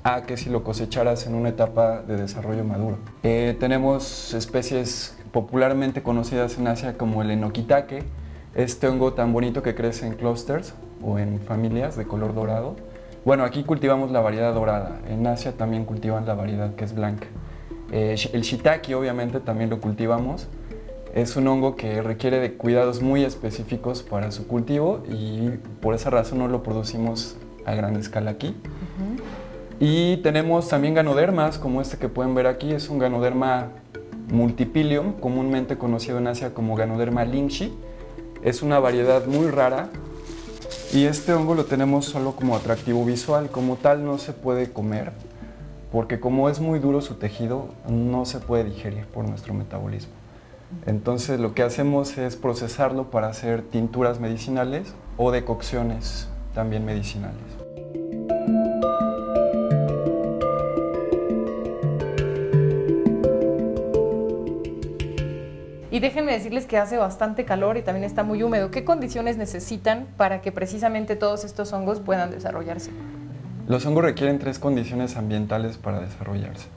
a 0.04 0.24
que 0.24 0.36
si 0.36 0.50
lo 0.50 0.64
cosecharas 0.64 1.28
en 1.28 1.36
una 1.36 1.50
etapa 1.50 2.02
de 2.02 2.18
desarrollo 2.18 2.64
maduro. 2.64 2.98
Eh, 3.22 3.56
tenemos 3.60 4.34
especies 4.34 5.16
popularmente 5.32 6.02
conocidas 6.02 6.58
en 6.58 6.68
Asia 6.68 6.98
como 6.98 7.22
el 7.22 7.30
enoquitaque, 7.30 8.04
este 8.56 8.88
hongo 8.88 9.14
tan 9.14 9.32
bonito 9.32 9.62
que 9.62 9.76
crece 9.76 10.08
en 10.08 10.14
clusters 10.14 10.74
o 11.04 11.20
en 11.20 11.40
familias 11.40 11.96
de 11.96 12.08
color 12.08 12.34
dorado. 12.34 12.76
Bueno, 13.26 13.44
aquí 13.44 13.64
cultivamos 13.64 14.10
la 14.10 14.22
variedad 14.22 14.56
dorada, 14.56 14.98
en 15.08 15.28
Asia 15.28 15.52
también 15.52 15.86
cultivan 15.86 16.26
la 16.26 16.34
variedad 16.34 16.74
que 16.74 16.84
es 16.84 16.96
blanca. 16.96 17.28
Eh, 17.92 18.16
el 18.34 18.42
shiitake 18.42 18.96
obviamente 18.96 19.40
también 19.40 19.70
lo 19.70 19.80
cultivamos, 19.80 20.48
es 21.22 21.36
un 21.36 21.48
hongo 21.48 21.76
que 21.76 22.04
requiere 22.04 22.40
de 22.40 22.54
cuidados 22.54 23.02
muy 23.02 23.24
específicos 23.24 24.04
para 24.04 24.32
su 24.32 24.46
cultivo 24.46 25.02
y 25.10 25.50
por 25.82 25.96
esa 25.96 26.12
razón 26.12 26.38
no 26.38 26.48
lo 26.48 26.62
producimos 26.62 27.36
a 27.66 27.74
gran 27.74 27.96
escala 27.96 28.30
aquí. 28.30 28.56
Y 29.80 30.18
tenemos 30.18 30.70
también 30.70 30.94
ganodermas, 30.94 31.58
como 31.58 31.82
este 31.82 31.98
que 31.98 32.08
pueden 32.08 32.36
ver 32.36 32.46
aquí, 32.46 32.72
es 32.72 32.88
un 32.90 33.00
ganoderma 33.00 33.70
multipilium, 34.32 35.14
comúnmente 35.14 35.80
conocido 35.80 36.20
en 36.20 36.28
Asia 36.28 36.54
como 36.54 36.76
ganoderma 36.76 37.26
lingxi. 37.26 37.74
Es 38.44 38.62
una 38.62 38.78
variedad 38.78 39.26
muy 39.26 39.50
rara 39.50 39.90
y 40.94 41.06
este 41.06 41.34
hongo 41.34 41.56
lo 41.56 41.66
tenemos 41.66 42.06
solo 42.06 42.36
como 42.36 42.56
atractivo 42.56 43.04
visual, 43.04 43.50
como 43.50 43.78
tal 43.78 44.06
no 44.06 44.20
se 44.20 44.34
puede 44.34 44.72
comer, 44.72 45.14
porque 45.92 46.20
como 46.20 46.48
es 46.48 46.60
muy 46.60 46.78
duro 46.78 47.02
su 47.02 47.16
tejido, 47.16 47.70
no 47.90 48.26
se 48.26 48.40
puede 48.40 48.66
digerir 48.66 49.08
por 49.08 49.28
nuestro 49.28 49.56
metabolismo. 49.56 50.17
Entonces 50.86 51.40
lo 51.40 51.54
que 51.54 51.64
hacemos 51.64 52.18
es 52.18 52.36
procesarlo 52.36 53.10
para 53.10 53.28
hacer 53.28 53.62
tinturas 53.62 54.20
medicinales 54.20 54.94
o 55.18 55.32
decocciones 55.32 56.30
también 56.54 56.86
medicinales. 56.86 57.42
Y 65.90 66.00
déjenme 66.00 66.32
decirles 66.32 66.68
que 66.68 66.78
hace 66.78 66.96
bastante 66.98 67.44
calor 67.44 67.76
y 67.78 67.82
también 67.82 68.04
está 68.04 68.22
muy 68.22 68.44
húmedo. 68.44 68.70
¿Qué 68.70 68.84
condiciones 68.84 69.38
necesitan 69.38 70.06
para 70.16 70.42
que 70.42 70.52
precisamente 70.52 71.16
todos 71.16 71.44
estos 71.44 71.74
hongos 71.74 72.02
puedan 72.02 72.30
desarrollarse? 72.30 72.92
Los 73.68 73.84
hongos 73.86 74.04
requieren 74.04 74.38
tres 74.38 74.60
condiciones 74.60 75.18
ambientales 75.18 75.78
para 75.78 76.00
desarrollarse. 76.00 76.68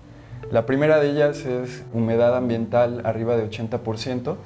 La 0.50 0.66
primera 0.66 0.98
de 0.98 1.10
ellas 1.10 1.44
es 1.46 1.84
humedad 1.92 2.36
ambiental 2.36 3.02
arriba 3.04 3.36
de 3.36 3.48
80%, 3.48 4.36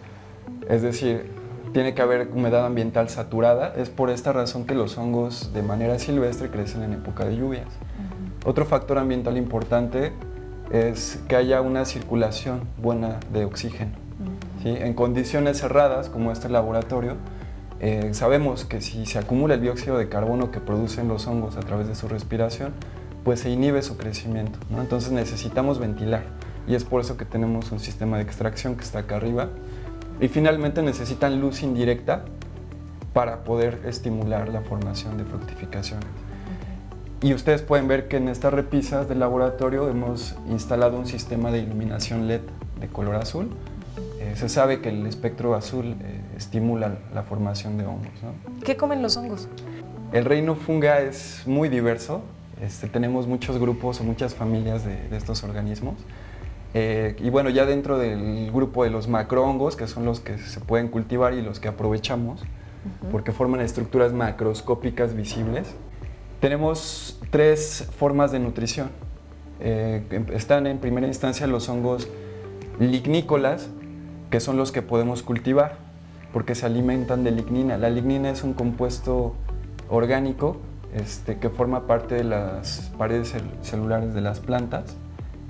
es 0.68 0.82
decir, 0.82 1.30
tiene 1.72 1.94
que 1.94 2.02
haber 2.02 2.28
humedad 2.32 2.66
ambiental 2.66 3.08
saturada. 3.08 3.72
Es 3.76 3.90
por 3.90 4.10
esta 4.10 4.32
razón 4.32 4.66
que 4.66 4.74
los 4.74 4.96
hongos 4.98 5.52
de 5.52 5.62
manera 5.62 5.98
silvestre 5.98 6.50
crecen 6.50 6.82
en 6.82 6.92
época 6.92 7.24
de 7.24 7.36
lluvias. 7.36 7.68
Otro 8.44 8.66
factor 8.66 8.98
ambiental 8.98 9.36
importante 9.36 10.12
es 10.70 11.20
que 11.28 11.36
haya 11.36 11.60
una 11.60 11.84
circulación 11.84 12.62
buena 12.80 13.20
de 13.32 13.44
oxígeno. 13.44 13.92
En 14.64 14.94
condiciones 14.94 15.58
cerradas, 15.58 16.08
como 16.08 16.32
este 16.32 16.48
laboratorio, 16.48 17.16
eh, 17.80 18.10
sabemos 18.14 18.64
que 18.64 18.80
si 18.80 19.04
se 19.04 19.18
acumula 19.18 19.54
el 19.54 19.60
dióxido 19.60 19.98
de 19.98 20.08
carbono 20.08 20.50
que 20.50 20.60
producen 20.60 21.06
los 21.08 21.26
hongos 21.26 21.58
a 21.58 21.60
través 21.60 21.86
de 21.86 21.94
su 21.94 22.08
respiración, 22.08 22.72
pues 23.24 23.40
se 23.40 23.50
inhibe 23.50 23.82
su 23.82 23.96
crecimiento. 23.96 24.58
Entonces 24.78 25.10
necesitamos 25.12 25.78
ventilar 25.78 26.22
y 26.66 26.74
es 26.74 26.84
por 26.84 27.00
eso 27.00 27.16
que 27.16 27.24
tenemos 27.24 27.72
un 27.72 27.80
sistema 27.80 28.18
de 28.18 28.22
extracción 28.22 28.76
que 28.76 28.84
está 28.84 29.00
acá 29.00 29.16
arriba. 29.16 29.48
Y 30.20 30.28
finalmente 30.28 30.82
necesitan 30.82 31.40
luz 31.40 31.62
indirecta 31.62 32.24
para 33.12 33.44
poder 33.44 33.80
estimular 33.86 34.48
la 34.48 34.60
formación 34.60 35.16
de 35.18 35.24
fructificaciones. 35.24 36.08
Y 37.22 37.32
ustedes 37.32 37.62
pueden 37.62 37.88
ver 37.88 38.06
que 38.08 38.18
en 38.18 38.28
estas 38.28 38.52
repisas 38.52 39.08
del 39.08 39.20
laboratorio 39.20 39.88
hemos 39.88 40.36
instalado 40.48 40.98
un 40.98 41.06
sistema 41.06 41.50
de 41.50 41.60
iluminación 41.60 42.28
LED 42.28 42.42
de 42.80 42.88
color 42.88 43.16
azul 43.16 43.50
eh, 44.24 44.36
se 44.36 44.48
sabe 44.48 44.80
que 44.80 44.88
el 44.88 45.06
espectro 45.06 45.54
azul 45.54 45.96
eh, 46.00 46.20
estimula 46.36 46.98
la 47.12 47.22
formación 47.22 47.76
de 47.76 47.84
hongos. 47.84 48.08
¿Qué 48.64 48.76
comen 48.76 49.02
los 49.02 49.16
hongos? 49.16 49.48
El 50.12 50.24
reino 50.24 50.54
funga 50.54 51.00
es 51.00 51.42
muy 51.46 51.68
diverso. 51.68 52.22
Este, 52.61 52.88
tenemos 52.88 53.26
muchos 53.26 53.58
grupos 53.58 54.00
o 54.00 54.04
muchas 54.04 54.34
familias 54.34 54.84
de, 54.84 55.16
estos 55.16 55.42
organismos. 55.44 55.94
Eh, 56.73 57.16
y 57.20 57.30
bueno, 57.30 57.50
ya 57.50 57.66
dentro 57.66 57.99
del 57.99 58.50
grupo 58.52 58.84
de 58.84 58.90
los 58.90 59.08
macrohongos, 59.08 59.76
que 59.76 59.87
son 59.87 60.04
los 60.04 60.20
que 60.20 60.38
se 60.38 60.61
pueden 60.61 60.88
cultivar 60.88 61.34
y 61.34 61.42
los 61.42 61.61
que 61.61 61.68
aprovechamos, 61.68 62.42
porque 63.11 63.32
forman 63.32 63.61
estructuras 63.61 64.12
macroscópicas 64.12 65.14
visibles, 65.14 65.75
tenemos 66.40 67.18
tres 67.30 67.88
formas 67.96 68.30
de 68.32 68.38
nutrición. 68.38 68.90
están 69.61 70.66
en 70.66 70.78
primera 70.78 71.06
instancia 71.06 71.46
los 71.46 71.68
hongos 71.68 72.08
lignícolas, 72.78 73.68
que 74.30 74.40
son 74.40 74.56
los 74.56 74.73
que 74.73 74.82
podemos 74.82 75.23
cultivar, 75.23 75.78
porque 76.32 76.54
se 76.54 76.66
alimentan 76.66 77.25
de 77.25 77.30
lignina. 77.30 77.78
La 77.78 77.88
lignina 77.88 78.30
es 78.30 78.42
un 78.42 78.52
compuesto 78.52 79.34
orgánico 79.88 80.56
este, 80.94 81.38
que 81.38 81.50
forma 81.50 81.86
parte 81.86 82.14
de 82.14 82.24
las 82.24 82.92
paredes 82.96 83.34
celulares 83.62 84.14
de 84.14 84.20
las 84.20 84.40
plantas, 84.40 84.96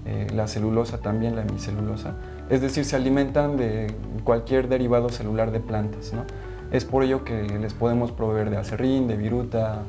eh, 0.06 0.26
la 0.34 0.48
celulosa 0.48 0.98
también, 0.98 1.36
la 1.36 1.42
hemicelulosa, 1.42 2.14
es 2.50 2.60
decir, 2.60 2.84
se 2.84 2.96
alimentan 2.96 3.56
de 3.56 3.94
cualquier 4.22 4.68
derivado 4.68 5.08
celular 5.08 5.50
de 5.50 5.60
plantas. 5.60 6.12
¿no? 6.12 6.24
Es 6.72 6.84
por 6.84 7.04
ello 7.04 7.24
que 7.24 7.42
les 7.42 7.72
podemos 7.72 8.12
proveer 8.12 8.50
de 8.50 8.56
acerrín, 8.56 9.06
de 9.08 9.16
viruta, 9.16 9.82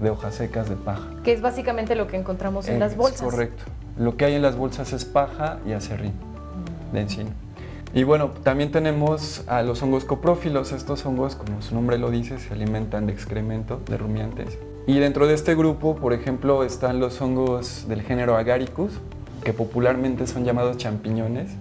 de 0.00 0.10
hojas 0.10 0.34
secas, 0.34 0.68
de 0.68 0.76
paja. 0.76 1.08
Que 1.22 1.32
es 1.32 1.40
básicamente 1.40 1.94
lo 1.94 2.06
que 2.06 2.16
encontramos 2.16 2.68
en 2.68 2.80
las 2.80 2.96
bolsas. 2.96 3.22
Correcto. 3.22 3.64
Lo 3.98 4.16
que 4.16 4.24
hay 4.24 4.34
en 4.34 4.42
las 4.42 4.56
bolsas 4.56 4.92
es 4.92 5.04
paja 5.04 5.58
y 5.66 5.72
acerrín 5.72 6.14
de 6.92 7.00
encino. 7.00 7.30
Y 7.94 8.04
bueno, 8.04 8.30
también 8.42 8.72
tenemos 8.72 9.44
a 9.48 9.62
los 9.62 9.82
hongos 9.82 10.04
coprófilos. 10.04 10.72
Estos 10.72 11.04
hongos, 11.04 11.36
como 11.36 11.60
su 11.60 11.74
nombre 11.74 11.98
lo 11.98 12.10
dice, 12.10 12.38
se 12.38 12.54
alimentan 12.54 13.06
de 13.06 13.12
excremento 13.12 13.80
de 13.86 13.98
rumiantes. 13.98 14.58
Y 14.86 14.98
dentro 14.98 15.28
de 15.28 15.34
este 15.34 15.54
grupo, 15.54 15.94
por 15.94 16.12
ejemplo, 16.12 16.64
están 16.64 16.98
los 16.98 17.20
hongos 17.20 17.86
del 17.86 18.02
género 18.02 18.36
Agaricus, 18.36 18.92
que 19.44 19.52
popularmente 19.52 20.26
son 20.26 20.44
llamados 20.44 20.76
champiñones. 20.76 21.52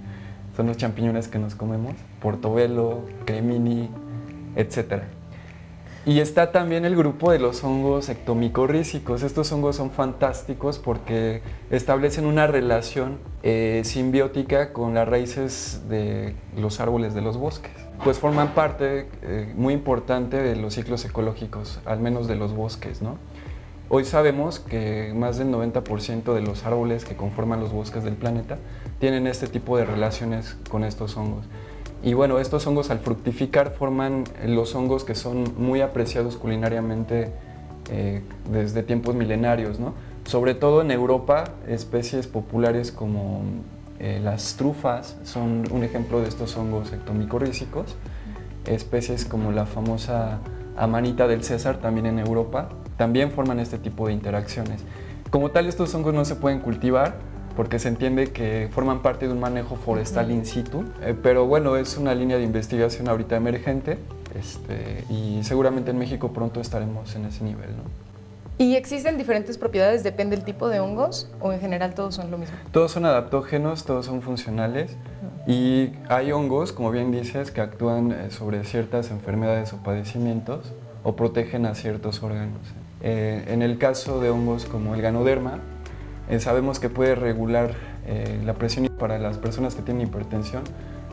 Son 0.58 0.66
los 0.68 0.78
champiñones 0.78 1.28
que 1.28 1.38
nos 1.38 1.56
comemos, 1.56 1.94
portobelo, 2.20 3.04
cremini, 3.26 3.90
etc. 4.56 5.04
Y 6.04 6.20
está 6.20 6.52
también 6.52 6.84
el 6.84 6.96
grupo 6.96 7.32
de 7.32 7.38
los 7.38 7.64
hongos 7.64 8.10
ectomicorrícicos. 8.10 9.22
Estos 9.22 9.52
hongos 9.52 9.76
son 9.76 9.92
fantásticos 9.92 10.80
porque 10.80 11.44
establecen 11.70 12.26
una 12.26 12.48
relación 12.48 13.20
eh, 13.44 13.84
simbiótica 13.86 14.74
con 14.74 14.96
las 14.96 15.08
raíces 15.08 15.84
de 15.90 16.34
los 16.58 16.80
árboles 16.80 17.14
de 17.14 17.22
los 17.22 17.38
bosques. 17.38 17.81
Pues 18.04 18.18
forman 18.18 18.56
parte 18.56 19.08
eh, 19.22 19.54
muy 19.56 19.76
importante 19.76 20.38
de 20.38 20.56
los 20.56 20.74
ciclos 20.74 21.06
ecológicos, 21.06 21.80
al 21.86 22.00
menos 22.00 22.28
de 22.28 22.36
los 22.36 22.52
bosques. 22.52 23.04
¿no? 23.04 23.18
Hoy 23.90 24.06
sabemos 24.06 24.60
que 24.60 25.14
más 25.16 25.38
del 25.38 25.50
90% 25.50 26.34
de 26.34 26.42
los 26.42 26.66
árboles 26.66 27.06
que 27.06 27.16
conforman 27.16 27.60
los 27.60 27.72
bosques 27.72 28.04
del 28.04 28.16
planeta 28.16 28.58
tienen 29.00 29.28
este 29.28 29.46
tipo 29.46 29.78
de 29.78 29.86
relaciones 29.86 30.58
con 30.72 30.84
estos 30.84 31.16
hongos. 31.16 31.46
Y 32.02 32.14
bueno, 32.16 32.40
estos 32.40 32.66
hongos 32.66 32.90
al 32.90 33.00
fructificar 33.00 33.72
forman 33.72 34.24
los 34.48 34.74
hongos 34.74 35.04
que 35.04 35.14
son 35.14 35.54
muy 35.58 35.82
apreciados 35.82 36.38
culinariamente 36.38 37.32
eh, 37.92 38.24
desde 38.52 38.82
tiempos 38.82 39.14
milenarios, 39.14 39.80
¿no? 39.80 39.94
Sobre 40.26 40.56
todo 40.56 40.82
en 40.82 40.90
Europa, 40.90 41.44
especies 41.68 42.26
populares 42.26 42.92
como 42.92 43.44
eh, 44.04 44.20
las 44.20 44.56
trufas 44.56 45.16
son 45.24 45.64
un 45.70 45.84
ejemplo 45.84 46.22
de 46.22 46.28
estos 46.28 46.58
hongos 46.58 46.92
ectomicorrícicos. 46.92 47.96
Especies 48.66 49.26
como 49.26 49.52
la 49.52 49.68
famosa 49.68 50.40
amanita 50.76 51.28
del 51.28 51.44
César, 51.44 51.78
también 51.78 52.08
en 52.08 52.18
Europa, 52.18 52.70
también 52.98 53.30
forman 53.30 53.60
este 53.60 53.78
tipo 53.78 54.08
de 54.08 54.14
interacciones. 54.14 54.82
Como 55.30 55.52
tal, 55.52 55.68
estos 55.68 55.94
hongos 55.94 56.16
no 56.16 56.26
se 56.26 56.36
pueden 56.36 56.62
cultivar 56.62 57.20
porque 57.56 57.78
se 57.78 57.90
entiende 57.90 58.32
que 58.32 58.70
forman 58.72 59.04
parte 59.04 59.28
de 59.28 59.34
un 59.34 59.40
manejo 59.40 59.76
forestal 59.76 60.32
in 60.32 60.48
situ, 60.48 60.84
eh, 61.04 61.16
pero 61.22 61.46
bueno, 61.46 61.76
es 61.76 61.96
una 61.96 62.16
línea 62.16 62.38
de 62.38 62.44
investigación 62.44 63.08
ahorita 63.08 63.36
emergente 63.36 64.00
este, 64.34 65.04
y 65.12 65.44
seguramente 65.44 65.92
en 65.92 66.00
México 66.00 66.34
pronto 66.34 66.60
estaremos 66.60 67.16
en 67.16 67.26
ese 67.26 67.44
nivel. 67.44 67.70
¿no? 67.70 68.11
¿Y 68.62 68.76
existen 68.76 69.18
diferentes 69.18 69.58
propiedades? 69.58 70.04
¿Depende 70.04 70.36
del 70.36 70.46
tipo 70.46 70.70
de 70.70 70.80
hongos 70.80 71.28
o 71.40 71.52
en 71.52 71.60
general 71.60 71.96
todos 71.96 72.14
son 72.14 72.30
lo 72.30 72.38
mismo? 72.38 72.56
Todos 72.72 72.92
son 72.92 73.06
adaptógenos, 73.06 73.86
todos 73.86 74.06
son 74.06 74.22
funcionales 74.22 74.96
y 75.48 75.94
hay 76.10 76.32
hongos, 76.32 76.72
como 76.72 76.92
bien 76.92 77.12
dices, 77.12 77.50
que 77.50 77.60
actúan 77.60 78.12
eh, 78.12 78.30
sobre 78.30 78.64
ciertas 78.64 79.10
enfermedades 79.10 79.74
o 79.74 79.78
padecimientos 79.78 80.74
o 81.02 81.16
protegen 81.16 81.66
a 81.66 81.74
ciertos 81.74 82.22
órganos. 82.22 82.60
Eh, 83.02 83.46
en 83.48 83.64
el 83.64 83.80
caso 83.80 84.22
de 84.22 84.30
hongos 84.30 84.66
como 84.66 84.94
el 84.94 85.02
ganoderma, 85.02 85.58
eh, 86.30 86.40
sabemos 86.40 86.80
que 86.80 86.90
puede 86.90 87.16
regular 87.16 87.74
la 88.46 88.54
presión 88.54 88.88
para 89.00 89.18
las 89.18 89.40
personas 89.40 89.74
que 89.74 89.82
tienen 89.82 90.06
hipertensión. 90.06 90.64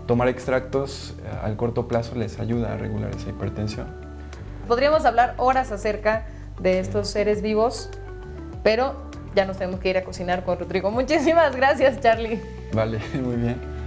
Tomar 0.07 0.29
extractos 0.29 1.15
al 1.43 1.57
corto 1.57 1.89
plazo 1.89 2.15
les 2.15 2.41
ayuda 2.41 2.75
a 2.75 2.77
regular 2.77 3.11
esa 3.15 3.31
hipertensión. 3.31 3.87
Podríamos 4.67 5.07
hablar 5.07 5.35
horas 5.39 5.73
acerca 5.73 6.27
de 6.61 6.79
estos 6.81 7.09
seres 7.09 7.43
vivos, 7.43 7.91
pero 8.63 8.95
ya 9.35 9.45
nos 9.45 9.59
tenemos 9.59 9.81
que 9.81 9.91
ir 9.91 9.99
a 9.99 10.05
cocinar 10.05 10.45
con 10.45 10.59
Rodrigo. 10.59 10.91
Muchísimas 10.91 11.55
gracias, 11.55 12.01
Charlie. 12.01 12.41
Vale, 12.73 12.99
muy 13.23 13.37
bien. 13.37 13.78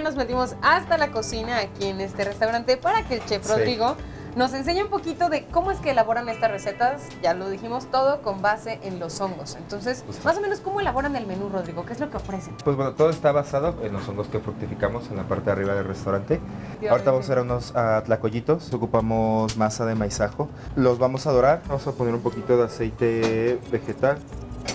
Nos 0.00 0.16
metimos 0.16 0.56
hasta 0.62 0.96
la 0.96 1.10
cocina 1.10 1.58
aquí 1.58 1.86
en 1.86 2.00
este 2.00 2.24
restaurante 2.24 2.76
para 2.76 3.02
que 3.02 3.16
el 3.16 3.24
chef 3.26 3.48
Rodrigo 3.48 3.96
nos 4.34 4.54
enseñe 4.54 4.82
un 4.82 4.88
poquito 4.88 5.28
de 5.28 5.44
cómo 5.46 5.70
es 5.70 5.78
que 5.80 5.90
elaboran 5.90 6.28
estas 6.30 6.50
recetas. 6.50 7.02
Ya 7.22 7.34
lo 7.34 7.50
dijimos 7.50 7.90
todo 7.90 8.22
con 8.22 8.40
base 8.40 8.80
en 8.82 8.98
los 8.98 9.20
hongos. 9.20 9.56
Entonces, 9.56 10.04
más 10.24 10.38
o 10.38 10.40
menos, 10.40 10.60
¿cómo 10.60 10.80
elaboran 10.80 11.14
el 11.16 11.26
menú, 11.26 11.50
Rodrigo? 11.50 11.84
¿Qué 11.84 11.92
es 11.92 12.00
lo 12.00 12.10
que 12.10 12.16
ofrecen? 12.16 12.56
Pues 12.64 12.74
bueno, 12.76 12.92
todo 12.92 13.10
está 13.10 13.32
basado 13.32 13.76
en 13.82 13.92
los 13.92 14.08
hongos 14.08 14.28
que 14.28 14.38
fructificamos 14.38 15.10
en 15.10 15.18
la 15.18 15.24
parte 15.24 15.46
de 15.46 15.52
arriba 15.52 15.74
del 15.74 15.84
restaurante. 15.84 16.40
Ahorita 16.88 17.10
vamos 17.10 17.28
a 17.28 17.32
hacer 17.32 17.44
unos 17.44 17.70
uh, 17.72 18.02
tlacoyitos. 18.04 18.72
Ocupamos 18.72 19.56
masa 19.58 19.84
de 19.84 19.94
maizajo. 19.94 20.48
Los 20.76 20.98
vamos 20.98 21.26
a 21.26 21.32
dorar. 21.32 21.62
Vamos 21.68 21.86
a 21.86 21.92
poner 21.92 22.14
un 22.14 22.22
poquito 22.22 22.56
de 22.56 22.64
aceite 22.64 23.60
vegetal, 23.70 24.16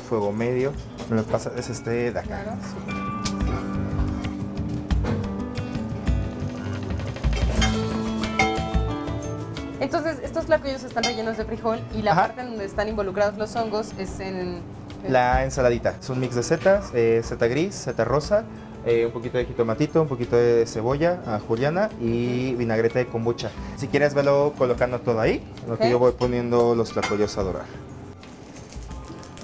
fuego 0.08 0.32
medio. 0.32 0.72
Me 1.10 1.16
lo 1.16 1.24
pasa, 1.24 1.52
es 1.58 1.70
este 1.72 2.12
de 2.12 2.20
acá. 2.20 2.44
Entonces, 9.80 10.18
estos 10.24 10.46
tlacoyos 10.48 10.84
están 10.84 11.04
rellenos 11.04 11.38
de 11.38 11.46
frijol 11.46 11.80
y 11.96 12.02
la 12.02 12.16
parte 12.16 12.42
en 12.42 12.50
donde 12.50 12.66
están 12.66 12.88
involucrados 12.88 13.38
los 13.38 13.56
hongos 13.56 13.92
es 14.00 14.20
en... 14.20 14.62
La 15.08 15.44
ensaladita. 15.44 15.96
Es 16.02 16.10
un 16.10 16.20
mix 16.20 16.34
de 16.34 16.42
setas, 16.42 16.90
eh, 16.96 17.22
seta 17.24 17.46
gris, 17.46 17.76
seta 17.76 18.04
rosa, 18.04 18.44
eh, 18.86 19.06
un 19.06 19.12
poquito 19.12 19.38
de 19.38 19.46
jitomatito, 19.46 20.02
un 20.02 20.08
poquito 20.08 20.36
de 20.36 20.66
cebolla 20.66 21.22
a 21.28 21.40
juliana 21.40 21.90
y 22.02 22.56
vinagreta 22.56 22.98
de 22.98 23.06
kombucha. 23.06 23.52
Si 23.78 23.88
quieres 23.88 24.16
verlo 24.16 24.54
colocando 24.58 25.00
todo 25.00 25.20
ahí, 25.20 25.44
lo 25.68 25.78
que 25.78 25.90
yo 25.92 26.00
voy 26.00 26.14
poniendo 26.14 26.74
los 26.74 26.94
tlacoyos 26.94 27.38
a 27.38 27.44
dorar. 27.44 27.66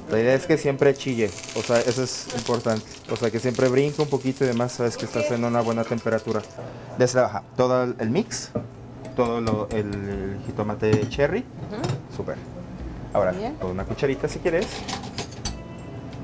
La 0.10 0.20
idea 0.20 0.34
es 0.34 0.48
que 0.48 0.58
siempre 0.58 0.96
chille, 0.96 1.30
o 1.56 1.62
sea, 1.62 1.80
eso 1.80 2.04
es 2.04 2.28
importante. 2.36 2.86
O 3.12 3.16
sea, 3.16 3.30
que 3.30 3.40
siempre 3.40 3.68
brinque 3.68 4.02
un 4.02 4.10
poquito 4.10 4.44
y 4.44 4.48
demás, 4.48 4.72
sabes 4.72 4.98
que 4.98 5.06
estás 5.06 5.30
en 5.30 5.44
una 5.44 5.62
buena 5.62 5.84
temperatura. 5.84 6.42
Desde 6.98 7.22
baja, 7.22 7.44
todo 7.56 7.84
el 7.84 8.10
mix 8.10 8.52
todo 9.16 9.68
el 9.72 10.40
jitomate 10.46 11.08
cherry. 11.10 11.44
Súper. 12.16 12.38
Ahora, 13.14 13.34
con 13.62 13.72
una 13.72 13.86
cucharita 13.86 14.28
si 14.28 14.40
quieres. 14.40 14.68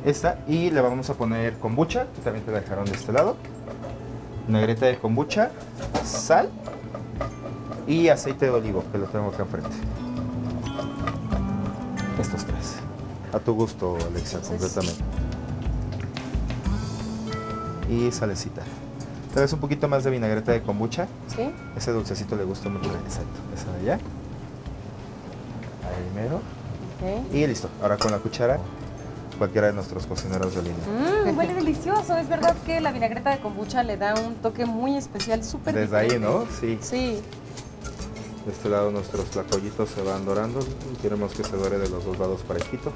Esta. 0.05 0.39
Y 0.47 0.71
le 0.71 0.81
vamos 0.81 1.09
a 1.09 1.13
poner 1.13 1.53
kombucha, 1.59 2.07
que 2.15 2.21
también 2.21 2.45
te 2.45 2.51
dejaron 2.51 2.85
de 2.85 2.93
este 2.93 3.11
lado. 3.11 3.37
Negreta 4.47 4.87
de 4.87 4.97
kombucha, 4.97 5.51
sal 6.03 6.49
y 7.87 8.07
aceite 8.09 8.45
de 8.45 8.51
olivo, 8.51 8.83
que 8.91 8.97
lo 8.97 9.05
tengo 9.05 9.27
acá 9.27 9.43
enfrente. 9.43 9.69
Estos 12.19 12.45
tres. 12.45 12.75
A 13.33 13.39
tu 13.39 13.53
gusto, 13.53 13.97
Alexa, 14.07 14.39
completamente. 14.41 15.03
Y 17.89 18.11
salecita. 18.11 18.63
Tal 19.33 19.43
vez 19.43 19.53
un 19.53 19.59
poquito 19.59 19.87
más 19.87 20.03
de 20.03 20.09
vinagreta 20.09 20.51
de 20.51 20.61
kombucha. 20.61 21.07
Sí. 21.27 21.51
Ese 21.77 21.91
dulcecito 21.91 22.35
le 22.35 22.43
gusta 22.43 22.69
mucho. 22.69 22.89
Exacto. 23.05 23.39
Esa 23.55 23.71
de 23.73 23.79
allá. 23.81 23.93
Ahí 25.85 26.11
mero. 26.15 26.41
Y 27.31 27.47
listo. 27.47 27.69
Ahora 27.81 27.97
con 27.97 28.11
la 28.11 28.17
cuchara, 28.17 28.59
cualquiera 29.37 29.67
de 29.67 29.73
nuestros 29.73 30.05
cocineros 30.05 30.55
de 30.55 30.63
línea. 30.63 30.79
Mmm, 30.87 31.37
huele 31.37 31.53
delicioso. 31.53 32.17
Es 32.17 32.27
verdad 32.27 32.55
que 32.65 32.81
la 32.81 32.91
vinagreta 32.91 33.29
de 33.29 33.39
kombucha 33.39 33.83
le 33.83 33.97
da 33.97 34.15
un 34.15 34.35
toque 34.35 34.65
muy 34.65 34.97
especial, 34.97 35.43
súper 35.43 35.75
Desde 35.75 35.95
ahí, 35.95 36.19
¿no? 36.19 36.45
Sí. 36.59 36.77
Sí. 36.81 37.21
De 38.45 38.51
este 38.51 38.69
lado 38.69 38.89
nuestros 38.89 39.25
tlacoyitos 39.29 39.89
se 39.89 40.01
van 40.01 40.25
dorando. 40.25 40.59
Queremos 41.01 41.33
que 41.33 41.43
se 41.43 41.55
dore 41.55 41.77
de 41.77 41.87
los 41.87 42.03
dos 42.03 42.17
lados 42.17 42.41
parejito. 42.41 42.91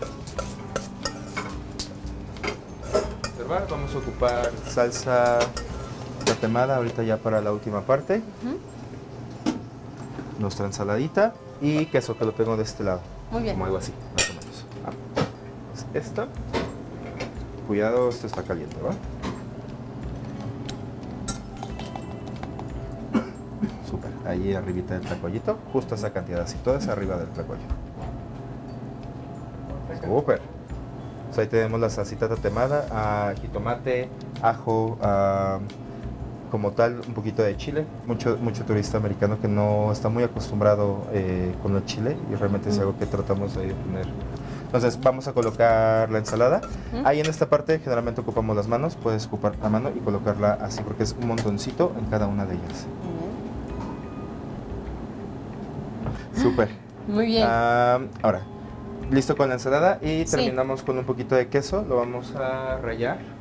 Vamos 3.70 3.94
a 3.94 3.98
ocupar 4.00 4.52
salsa 4.68 5.38
tatemada 6.44 6.76
ahorita 6.76 7.04
ya 7.04 7.16
para 7.16 7.40
la 7.40 7.54
última 7.54 7.82
parte. 7.84 8.22
Nuestra 10.40 10.66
ensaladita 10.66 11.34
y 11.62 11.86
queso 11.86 12.18
que 12.18 12.26
lo 12.26 12.34
tengo 12.34 12.58
de 12.58 12.64
este 12.64 12.84
lado. 12.84 13.00
Muy 13.32 13.44
bien. 13.44 13.56
Como 13.56 13.64
algo 13.66 13.78
así, 13.78 13.94
más 14.14 14.30
o 14.30 14.34
menos. 14.34 14.66
Ah. 14.86 14.92
Esta. 15.94 16.28
Cuidado, 17.66 18.10
esto 18.10 18.28
está 18.28 18.44
caliente, 18.44 18.76
¿va? 18.82 18.92
Súper. 23.90 24.12
Ahí 24.28 24.54
arribita 24.54 24.96
del 24.96 25.04
tlacoyito, 25.04 25.58
justo 25.72 25.96
esa 25.96 26.12
cantidad 26.12 26.42
así, 26.42 26.58
toda 26.58 26.80
esa 26.80 26.92
arriba 26.92 27.16
del 27.16 27.30
tlacoyo. 27.30 27.62
Súper. 30.04 30.42
Pues 31.28 31.40
ahí 31.40 31.48
tenemos 31.48 31.80
la 31.80 31.90
salsita 31.90 32.28
tatemada, 32.28 32.86
a 32.92 33.34
jitomate, 33.36 34.10
ajo, 34.42 34.98
a 35.02 35.60
como 36.54 36.70
tal 36.70 37.02
un 37.08 37.16
poquito 37.16 37.42
de 37.42 37.58
chile. 37.58 37.84
Mucho, 38.06 38.38
mucho 38.40 38.64
turista 38.64 39.00
americano 39.00 39.42
que 39.42 39.48
no 39.48 39.92
está 39.92 40.08
muy 40.08 40.22
acostumbrado 40.22 41.08
eh, 41.12 41.52
con 41.64 41.76
el 41.76 41.84
chile 41.86 42.16
y 42.32 42.36
realmente 42.36 42.70
es 42.70 42.78
algo 42.78 42.96
que 42.96 43.08
tratamos 43.08 43.56
de 43.56 43.74
poner. 43.74 44.06
Entonces 44.68 45.00
vamos 45.02 45.28
a 45.28 45.34
colocar 45.34 46.12
la 46.12 46.20
ensalada. 46.20 46.62
Ahí 47.06 47.20
en 47.20 47.26
esta 47.26 47.50
parte 47.50 47.80
generalmente 47.80 48.22
ocupamos 48.22 48.56
las 48.56 48.68
manos. 48.68 48.96
Puedes 49.02 49.26
ocupar 49.26 49.54
la 49.64 49.70
mano 49.70 49.90
y 49.96 50.00
colocarla 50.02 50.54
así 50.62 50.84
porque 50.84 51.02
es 51.02 51.16
un 51.20 51.28
montoncito 51.28 51.92
en 51.98 52.06
cada 52.06 52.28
una 52.28 52.46
de 52.46 52.54
ellas. 52.54 52.86
Súper. 56.40 56.70
Muy 57.08 57.26
bien. 57.26 57.48
Ah, 57.50 58.00
ahora, 58.22 58.44
listo 59.10 59.36
con 59.36 59.50
la 59.50 59.56
ensalada 59.56 59.98
y 60.04 60.24
terminamos 60.26 60.84
con 60.84 61.00
un 61.00 61.06
poquito 61.06 61.34
de 61.34 61.48
queso. 61.48 61.84
Lo 61.90 61.96
vamos 61.96 62.36
a 62.36 62.78
rallar 62.78 63.33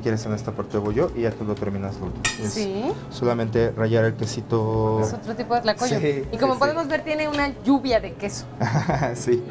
si 0.00 0.02
quieres 0.02 0.24
en 0.24 0.32
esta 0.32 0.52
parte 0.52 0.78
voy 0.78 0.94
yo 0.94 1.10
y 1.14 1.22
ya 1.22 1.30
tú 1.30 1.44
lo 1.44 1.54
terminas 1.54 1.96
lo 2.00 2.08
sí. 2.48 2.90
Solamente 3.10 3.70
rayar 3.70 4.06
el 4.06 4.14
quesito. 4.14 5.00
Es 5.02 5.12
otro 5.12 5.36
tipo 5.36 5.54
de 5.54 5.60
tlacoyo. 5.60 5.98
y 6.00 6.36
como 6.38 6.58
podemos 6.58 6.88
ver 6.88 7.04
tiene 7.04 7.28
una 7.28 7.52
lluvia 7.62 8.00
de 8.00 8.14
queso. 8.14 8.46
sí, 9.14 9.44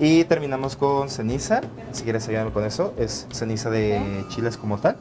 Y 0.00 0.24
terminamos 0.24 0.76
con 0.76 1.10
ceniza. 1.10 1.60
Si 1.90 2.04
quieres 2.04 2.28
ayudarme 2.28 2.52
con 2.52 2.64
eso, 2.64 2.94
es 2.96 3.26
ceniza 3.32 3.68
de 3.68 4.24
chiles 4.28 4.56
como 4.56 4.78
tal. 4.78 4.96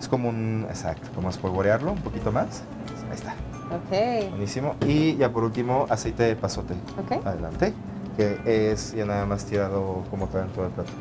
Es 0.00 0.06
como 0.06 0.28
un, 0.28 0.66
exacto, 0.68 1.08
como 1.16 1.28
espolvorearlo 1.28 1.90
un 1.90 2.00
poquito 2.00 2.30
más. 2.30 2.62
Ahí 3.10 3.16
está. 3.16 3.34
Ok. 3.74 4.30
Buenísimo. 4.30 4.76
Y 4.86 5.16
ya 5.16 5.32
por 5.32 5.42
último, 5.42 5.86
aceite 5.90 6.22
de 6.22 6.36
pasote. 6.36 6.74
Ok. 7.02 7.26
Adelante. 7.26 7.74
Que 8.16 8.72
es 8.72 8.94
ya 8.94 9.04
nada 9.06 9.26
más 9.26 9.44
tirado 9.44 10.04
como 10.08 10.28
tal 10.28 10.44
en 10.44 10.50
todo 10.50 10.66
el 10.66 10.70
plato. 10.70 10.92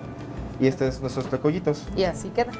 Y 0.59 0.65
este 0.65 0.87
es 0.87 0.99
nuestros 0.99 1.27
tlacoyitos. 1.27 1.83
Y 1.95 2.03
así 2.05 2.29
queda. 2.29 2.51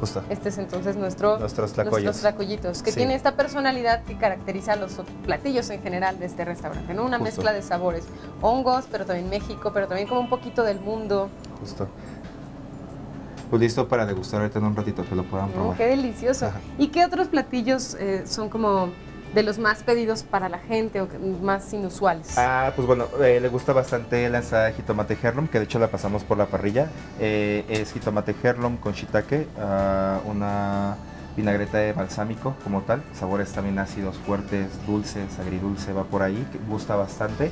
Justo. 0.00 0.22
Este 0.28 0.48
es 0.48 0.58
entonces 0.58 0.96
nuestro, 0.96 1.38
Nuestros 1.38 1.72
tlacoyos. 1.72 2.04
nuestros 2.04 2.20
tlacoyitos, 2.20 2.82
que 2.82 2.90
Sí. 2.90 2.96
tiene 2.98 3.14
esta 3.14 3.36
personalidad 3.36 4.02
que 4.04 4.16
caracteriza 4.18 4.72
a 4.72 4.76
los 4.76 4.92
platillos 5.24 5.70
en 5.70 5.82
general 5.82 6.18
de 6.18 6.26
este 6.26 6.44
restaurante, 6.44 6.92
¿no? 6.94 7.04
Una 7.04 7.18
Justo. 7.18 7.36
mezcla 7.36 7.52
de 7.52 7.62
sabores. 7.62 8.04
Hongos, 8.42 8.86
pero 8.90 9.06
también 9.06 9.30
México, 9.30 9.70
pero 9.72 9.86
también 9.86 10.08
como 10.08 10.20
un 10.20 10.28
poquito 10.28 10.62
del 10.62 10.80
mundo. 10.80 11.28
Justo. 11.60 11.88
Pues 13.50 13.60
listo 13.62 13.86
para 13.86 14.04
degustar 14.04 14.40
ahorita 14.40 14.58
en 14.58 14.64
un 14.64 14.74
ratito 14.76 15.04
que 15.08 15.14
lo 15.14 15.22
puedan 15.24 15.48
Mm, 15.50 15.52
probar. 15.52 15.76
¡Qué 15.76 15.86
delicioso! 15.86 16.46
Ajá. 16.46 16.58
¿Y 16.78 16.88
qué 16.88 17.04
otros 17.04 17.28
platillos 17.28 17.94
eh, 18.00 18.24
son 18.26 18.48
como 18.48 18.88
de 19.34 19.42
los 19.42 19.58
más 19.58 19.82
pedidos 19.82 20.22
para 20.22 20.48
la 20.48 20.58
gente 20.58 21.00
o 21.00 21.08
más 21.42 21.72
inusuales? 21.72 22.38
Ah, 22.38 22.72
pues 22.74 22.86
bueno, 22.86 23.06
eh, 23.20 23.40
le 23.40 23.48
gusta 23.48 23.72
bastante 23.72 24.28
la 24.30 24.38
ensalada 24.38 24.68
de 24.68 24.74
jitomate 24.74 25.18
herlum, 25.20 25.48
que 25.48 25.58
de 25.58 25.64
hecho 25.64 25.78
la 25.78 25.88
pasamos 25.88 26.22
por 26.22 26.38
la 26.38 26.46
parrilla. 26.46 26.88
Eh, 27.18 27.64
es 27.68 27.92
jitomate 27.92 28.34
herlum 28.42 28.76
con 28.76 28.92
shiitake, 28.92 29.48
ah, 29.58 30.20
una 30.24 30.96
vinagreta 31.36 31.78
de 31.78 31.92
balsámico 31.92 32.54
como 32.62 32.82
tal, 32.82 33.02
sabores 33.12 33.52
también 33.52 33.78
ácidos, 33.80 34.16
fuertes, 34.18 34.68
dulces, 34.86 35.38
agridulce, 35.40 35.92
va 35.92 36.04
por 36.04 36.22
ahí, 36.22 36.46
gusta 36.68 36.94
bastante. 36.94 37.50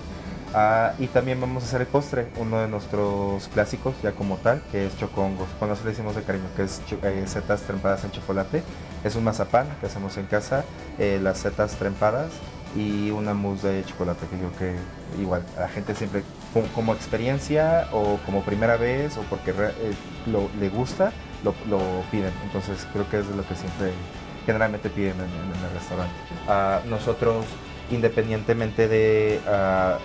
Ah, 0.54 0.92
y 0.98 1.06
también 1.06 1.40
vamos 1.40 1.62
a 1.62 1.66
hacer 1.66 1.80
el 1.80 1.86
postre, 1.86 2.26
uno 2.36 2.60
de 2.60 2.68
nuestros 2.68 3.48
clásicos 3.48 3.94
ya 4.02 4.12
como 4.12 4.36
tal, 4.36 4.62
que 4.70 4.86
es 4.86 4.96
chocongos. 4.98 5.48
Bueno, 5.58 5.72
eso 5.74 5.84
le 5.84 5.90
decimos 5.90 6.14
de 6.14 6.22
cariño, 6.24 6.44
que 6.54 6.64
es 6.64 6.82
eh, 7.02 7.22
setas 7.26 7.62
trempadas 7.62 8.04
en 8.04 8.10
chocolate. 8.10 8.62
Es 9.02 9.16
un 9.16 9.24
mazapán 9.24 9.66
que 9.80 9.86
hacemos 9.86 10.16
en 10.18 10.26
casa, 10.26 10.64
eh, 10.98 11.18
las 11.22 11.38
setas 11.38 11.76
trempadas 11.76 12.32
y 12.76 13.10
una 13.10 13.32
mousse 13.32 13.64
de 13.68 13.84
chocolate, 13.84 14.26
que 14.26 14.38
yo 14.38 14.50
creo 14.52 14.74
que 15.16 15.22
igual 15.22 15.42
la 15.58 15.68
gente 15.68 15.94
siempre 15.94 16.22
como, 16.74 16.92
experiencia 16.92 17.88
o 17.92 18.18
como 18.26 18.42
primera 18.44 18.76
vez 18.76 19.16
o 19.16 19.22
porque 19.22 19.52
eh, 19.52 19.94
le 20.60 20.68
gusta, 20.68 21.12
lo, 21.42 21.54
piden. 22.10 22.32
Entonces 22.44 22.86
creo 22.92 23.08
que 23.08 23.20
es 23.20 23.26
lo 23.28 23.46
que 23.46 23.56
siempre 23.56 23.92
generalmente 24.44 24.90
piden 24.90 25.14
en, 25.14 25.20
en- 25.22 25.54
en 25.58 25.64
el 25.64 25.72
restaurante. 25.72 26.14
Ah, 26.46 26.80
nosotros, 26.84 27.46
independientemente 27.90 28.86
de 28.88 29.40
ah, 29.48 29.98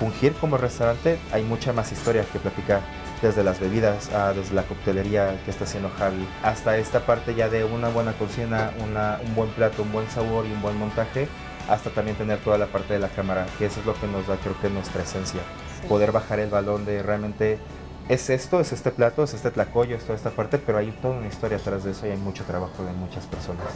fungir 0.00 0.32
como 0.34 0.56
restaurante, 0.56 1.18
hay 1.32 1.44
mucha 1.44 1.72
más 1.72 1.92
historia 1.92 2.24
que 2.32 2.38
platicar. 2.40 2.80
Desde 3.22 3.44
las 3.44 3.60
bebidas, 3.60 4.08
ah, 4.14 4.32
desde 4.34 4.54
la 4.54 4.62
coctelería 4.62 5.38
que 5.44 5.50
está 5.50 5.64
haciendo 5.64 5.90
Javi, 5.98 6.26
hasta 6.42 6.78
esta 6.78 7.00
parte 7.04 7.34
ya 7.34 7.50
de 7.50 7.64
una 7.64 7.90
buena 7.90 8.14
cocina, 8.14 8.70
una- 8.82 9.18
un 9.24 9.34
buen 9.34 9.50
plato, 9.50 9.82
un 9.82 9.92
buen 9.92 10.08
sabor 10.08 10.46
y 10.46 10.52
un 10.52 10.62
buen 10.62 10.76
montaje, 10.78 11.28
hasta 11.68 11.90
también 11.90 12.16
tener 12.16 12.38
toda 12.38 12.56
la 12.56 12.66
parte 12.66 12.94
de 12.94 12.98
la 12.98 13.08
cámara, 13.08 13.46
que 13.58 13.66
eso 13.66 13.78
es 13.80 13.86
lo 13.86 13.92
que 13.94 14.06
nos 14.06 14.26
da 14.26 14.36
creo 14.38 14.58
que 14.62 14.70
nuestra 14.70 15.02
esencia. 15.02 15.40
Sí. 15.82 15.86
Poder 15.86 16.12
bajar 16.12 16.40
el 16.40 16.48
balón 16.48 16.86
de 16.86 17.02
realmente 17.02 17.58
es 18.08 18.30
esto, 18.30 18.58
es 18.58 18.72
este 18.72 18.90
plato, 18.90 19.22
es 19.22 19.34
este 19.34 19.50
tlacoyo, 19.50 19.96
es 19.96 20.02
toda 20.04 20.16
esta 20.16 20.30
parte, 20.30 20.56
pero 20.56 20.78
hay 20.78 20.90
toda 21.02 21.18
una 21.18 21.28
historia 21.28 21.58
atrás 21.58 21.84
de 21.84 21.90
eso 21.90 22.06
y 22.06 22.10
hay 22.10 22.16
mucho 22.16 22.44
trabajo 22.44 22.82
de 22.84 22.92
muchas 22.92 23.26
personas. 23.26 23.66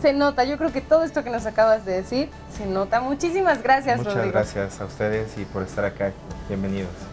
Se 0.00 0.12
nota, 0.12 0.44
yo 0.44 0.56
creo 0.58 0.72
que 0.72 0.80
todo 0.80 1.02
esto 1.02 1.24
que 1.24 1.30
nos 1.30 1.44
acabas 1.46 1.84
de 1.84 1.92
decir 1.92 2.30
se 2.56 2.66
nota. 2.66 3.00
Muchísimas 3.00 3.62
gracias, 3.62 3.98
Muchas 3.98 4.14
Rodrigo. 4.14 4.32
gracias 4.32 4.80
a 4.80 4.84
ustedes 4.84 5.36
y 5.38 5.44
por 5.44 5.62
estar 5.62 5.84
acá. 5.84 6.12
Bienvenidos. 6.48 7.07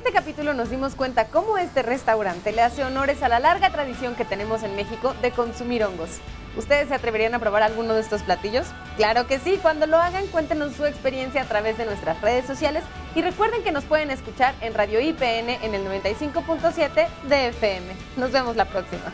Este 0.00 0.12
capítulo 0.12 0.54
nos 0.54 0.70
dimos 0.70 0.94
cuenta 0.94 1.26
cómo 1.26 1.58
este 1.58 1.82
restaurante 1.82 2.52
le 2.52 2.62
hace 2.62 2.82
honores 2.84 3.22
a 3.22 3.28
la 3.28 3.38
larga 3.38 3.68
tradición 3.68 4.14
que 4.14 4.24
tenemos 4.24 4.62
en 4.62 4.74
México 4.74 5.14
de 5.20 5.30
consumir 5.30 5.84
hongos. 5.84 6.20
¿Ustedes 6.56 6.88
se 6.88 6.94
atreverían 6.94 7.34
a 7.34 7.38
probar 7.38 7.62
alguno 7.62 7.92
de 7.92 8.00
estos 8.00 8.22
platillos? 8.22 8.66
Claro 8.96 9.26
que 9.26 9.38
sí, 9.38 9.58
cuando 9.60 9.86
lo 9.86 9.98
hagan 9.98 10.26
cuéntenos 10.28 10.72
su 10.74 10.86
experiencia 10.86 11.42
a 11.42 11.44
través 11.44 11.76
de 11.76 11.84
nuestras 11.84 12.18
redes 12.22 12.46
sociales 12.46 12.82
y 13.14 13.20
recuerden 13.20 13.62
que 13.62 13.72
nos 13.72 13.84
pueden 13.84 14.10
escuchar 14.10 14.54
en 14.62 14.72
Radio 14.72 15.00
IPN 15.00 15.50
en 15.62 15.74
el 15.74 15.84
95.7 15.84 17.06
de 17.28 17.48
FM. 17.48 17.92
Nos 18.16 18.32
vemos 18.32 18.56
la 18.56 18.64
próxima. 18.64 19.12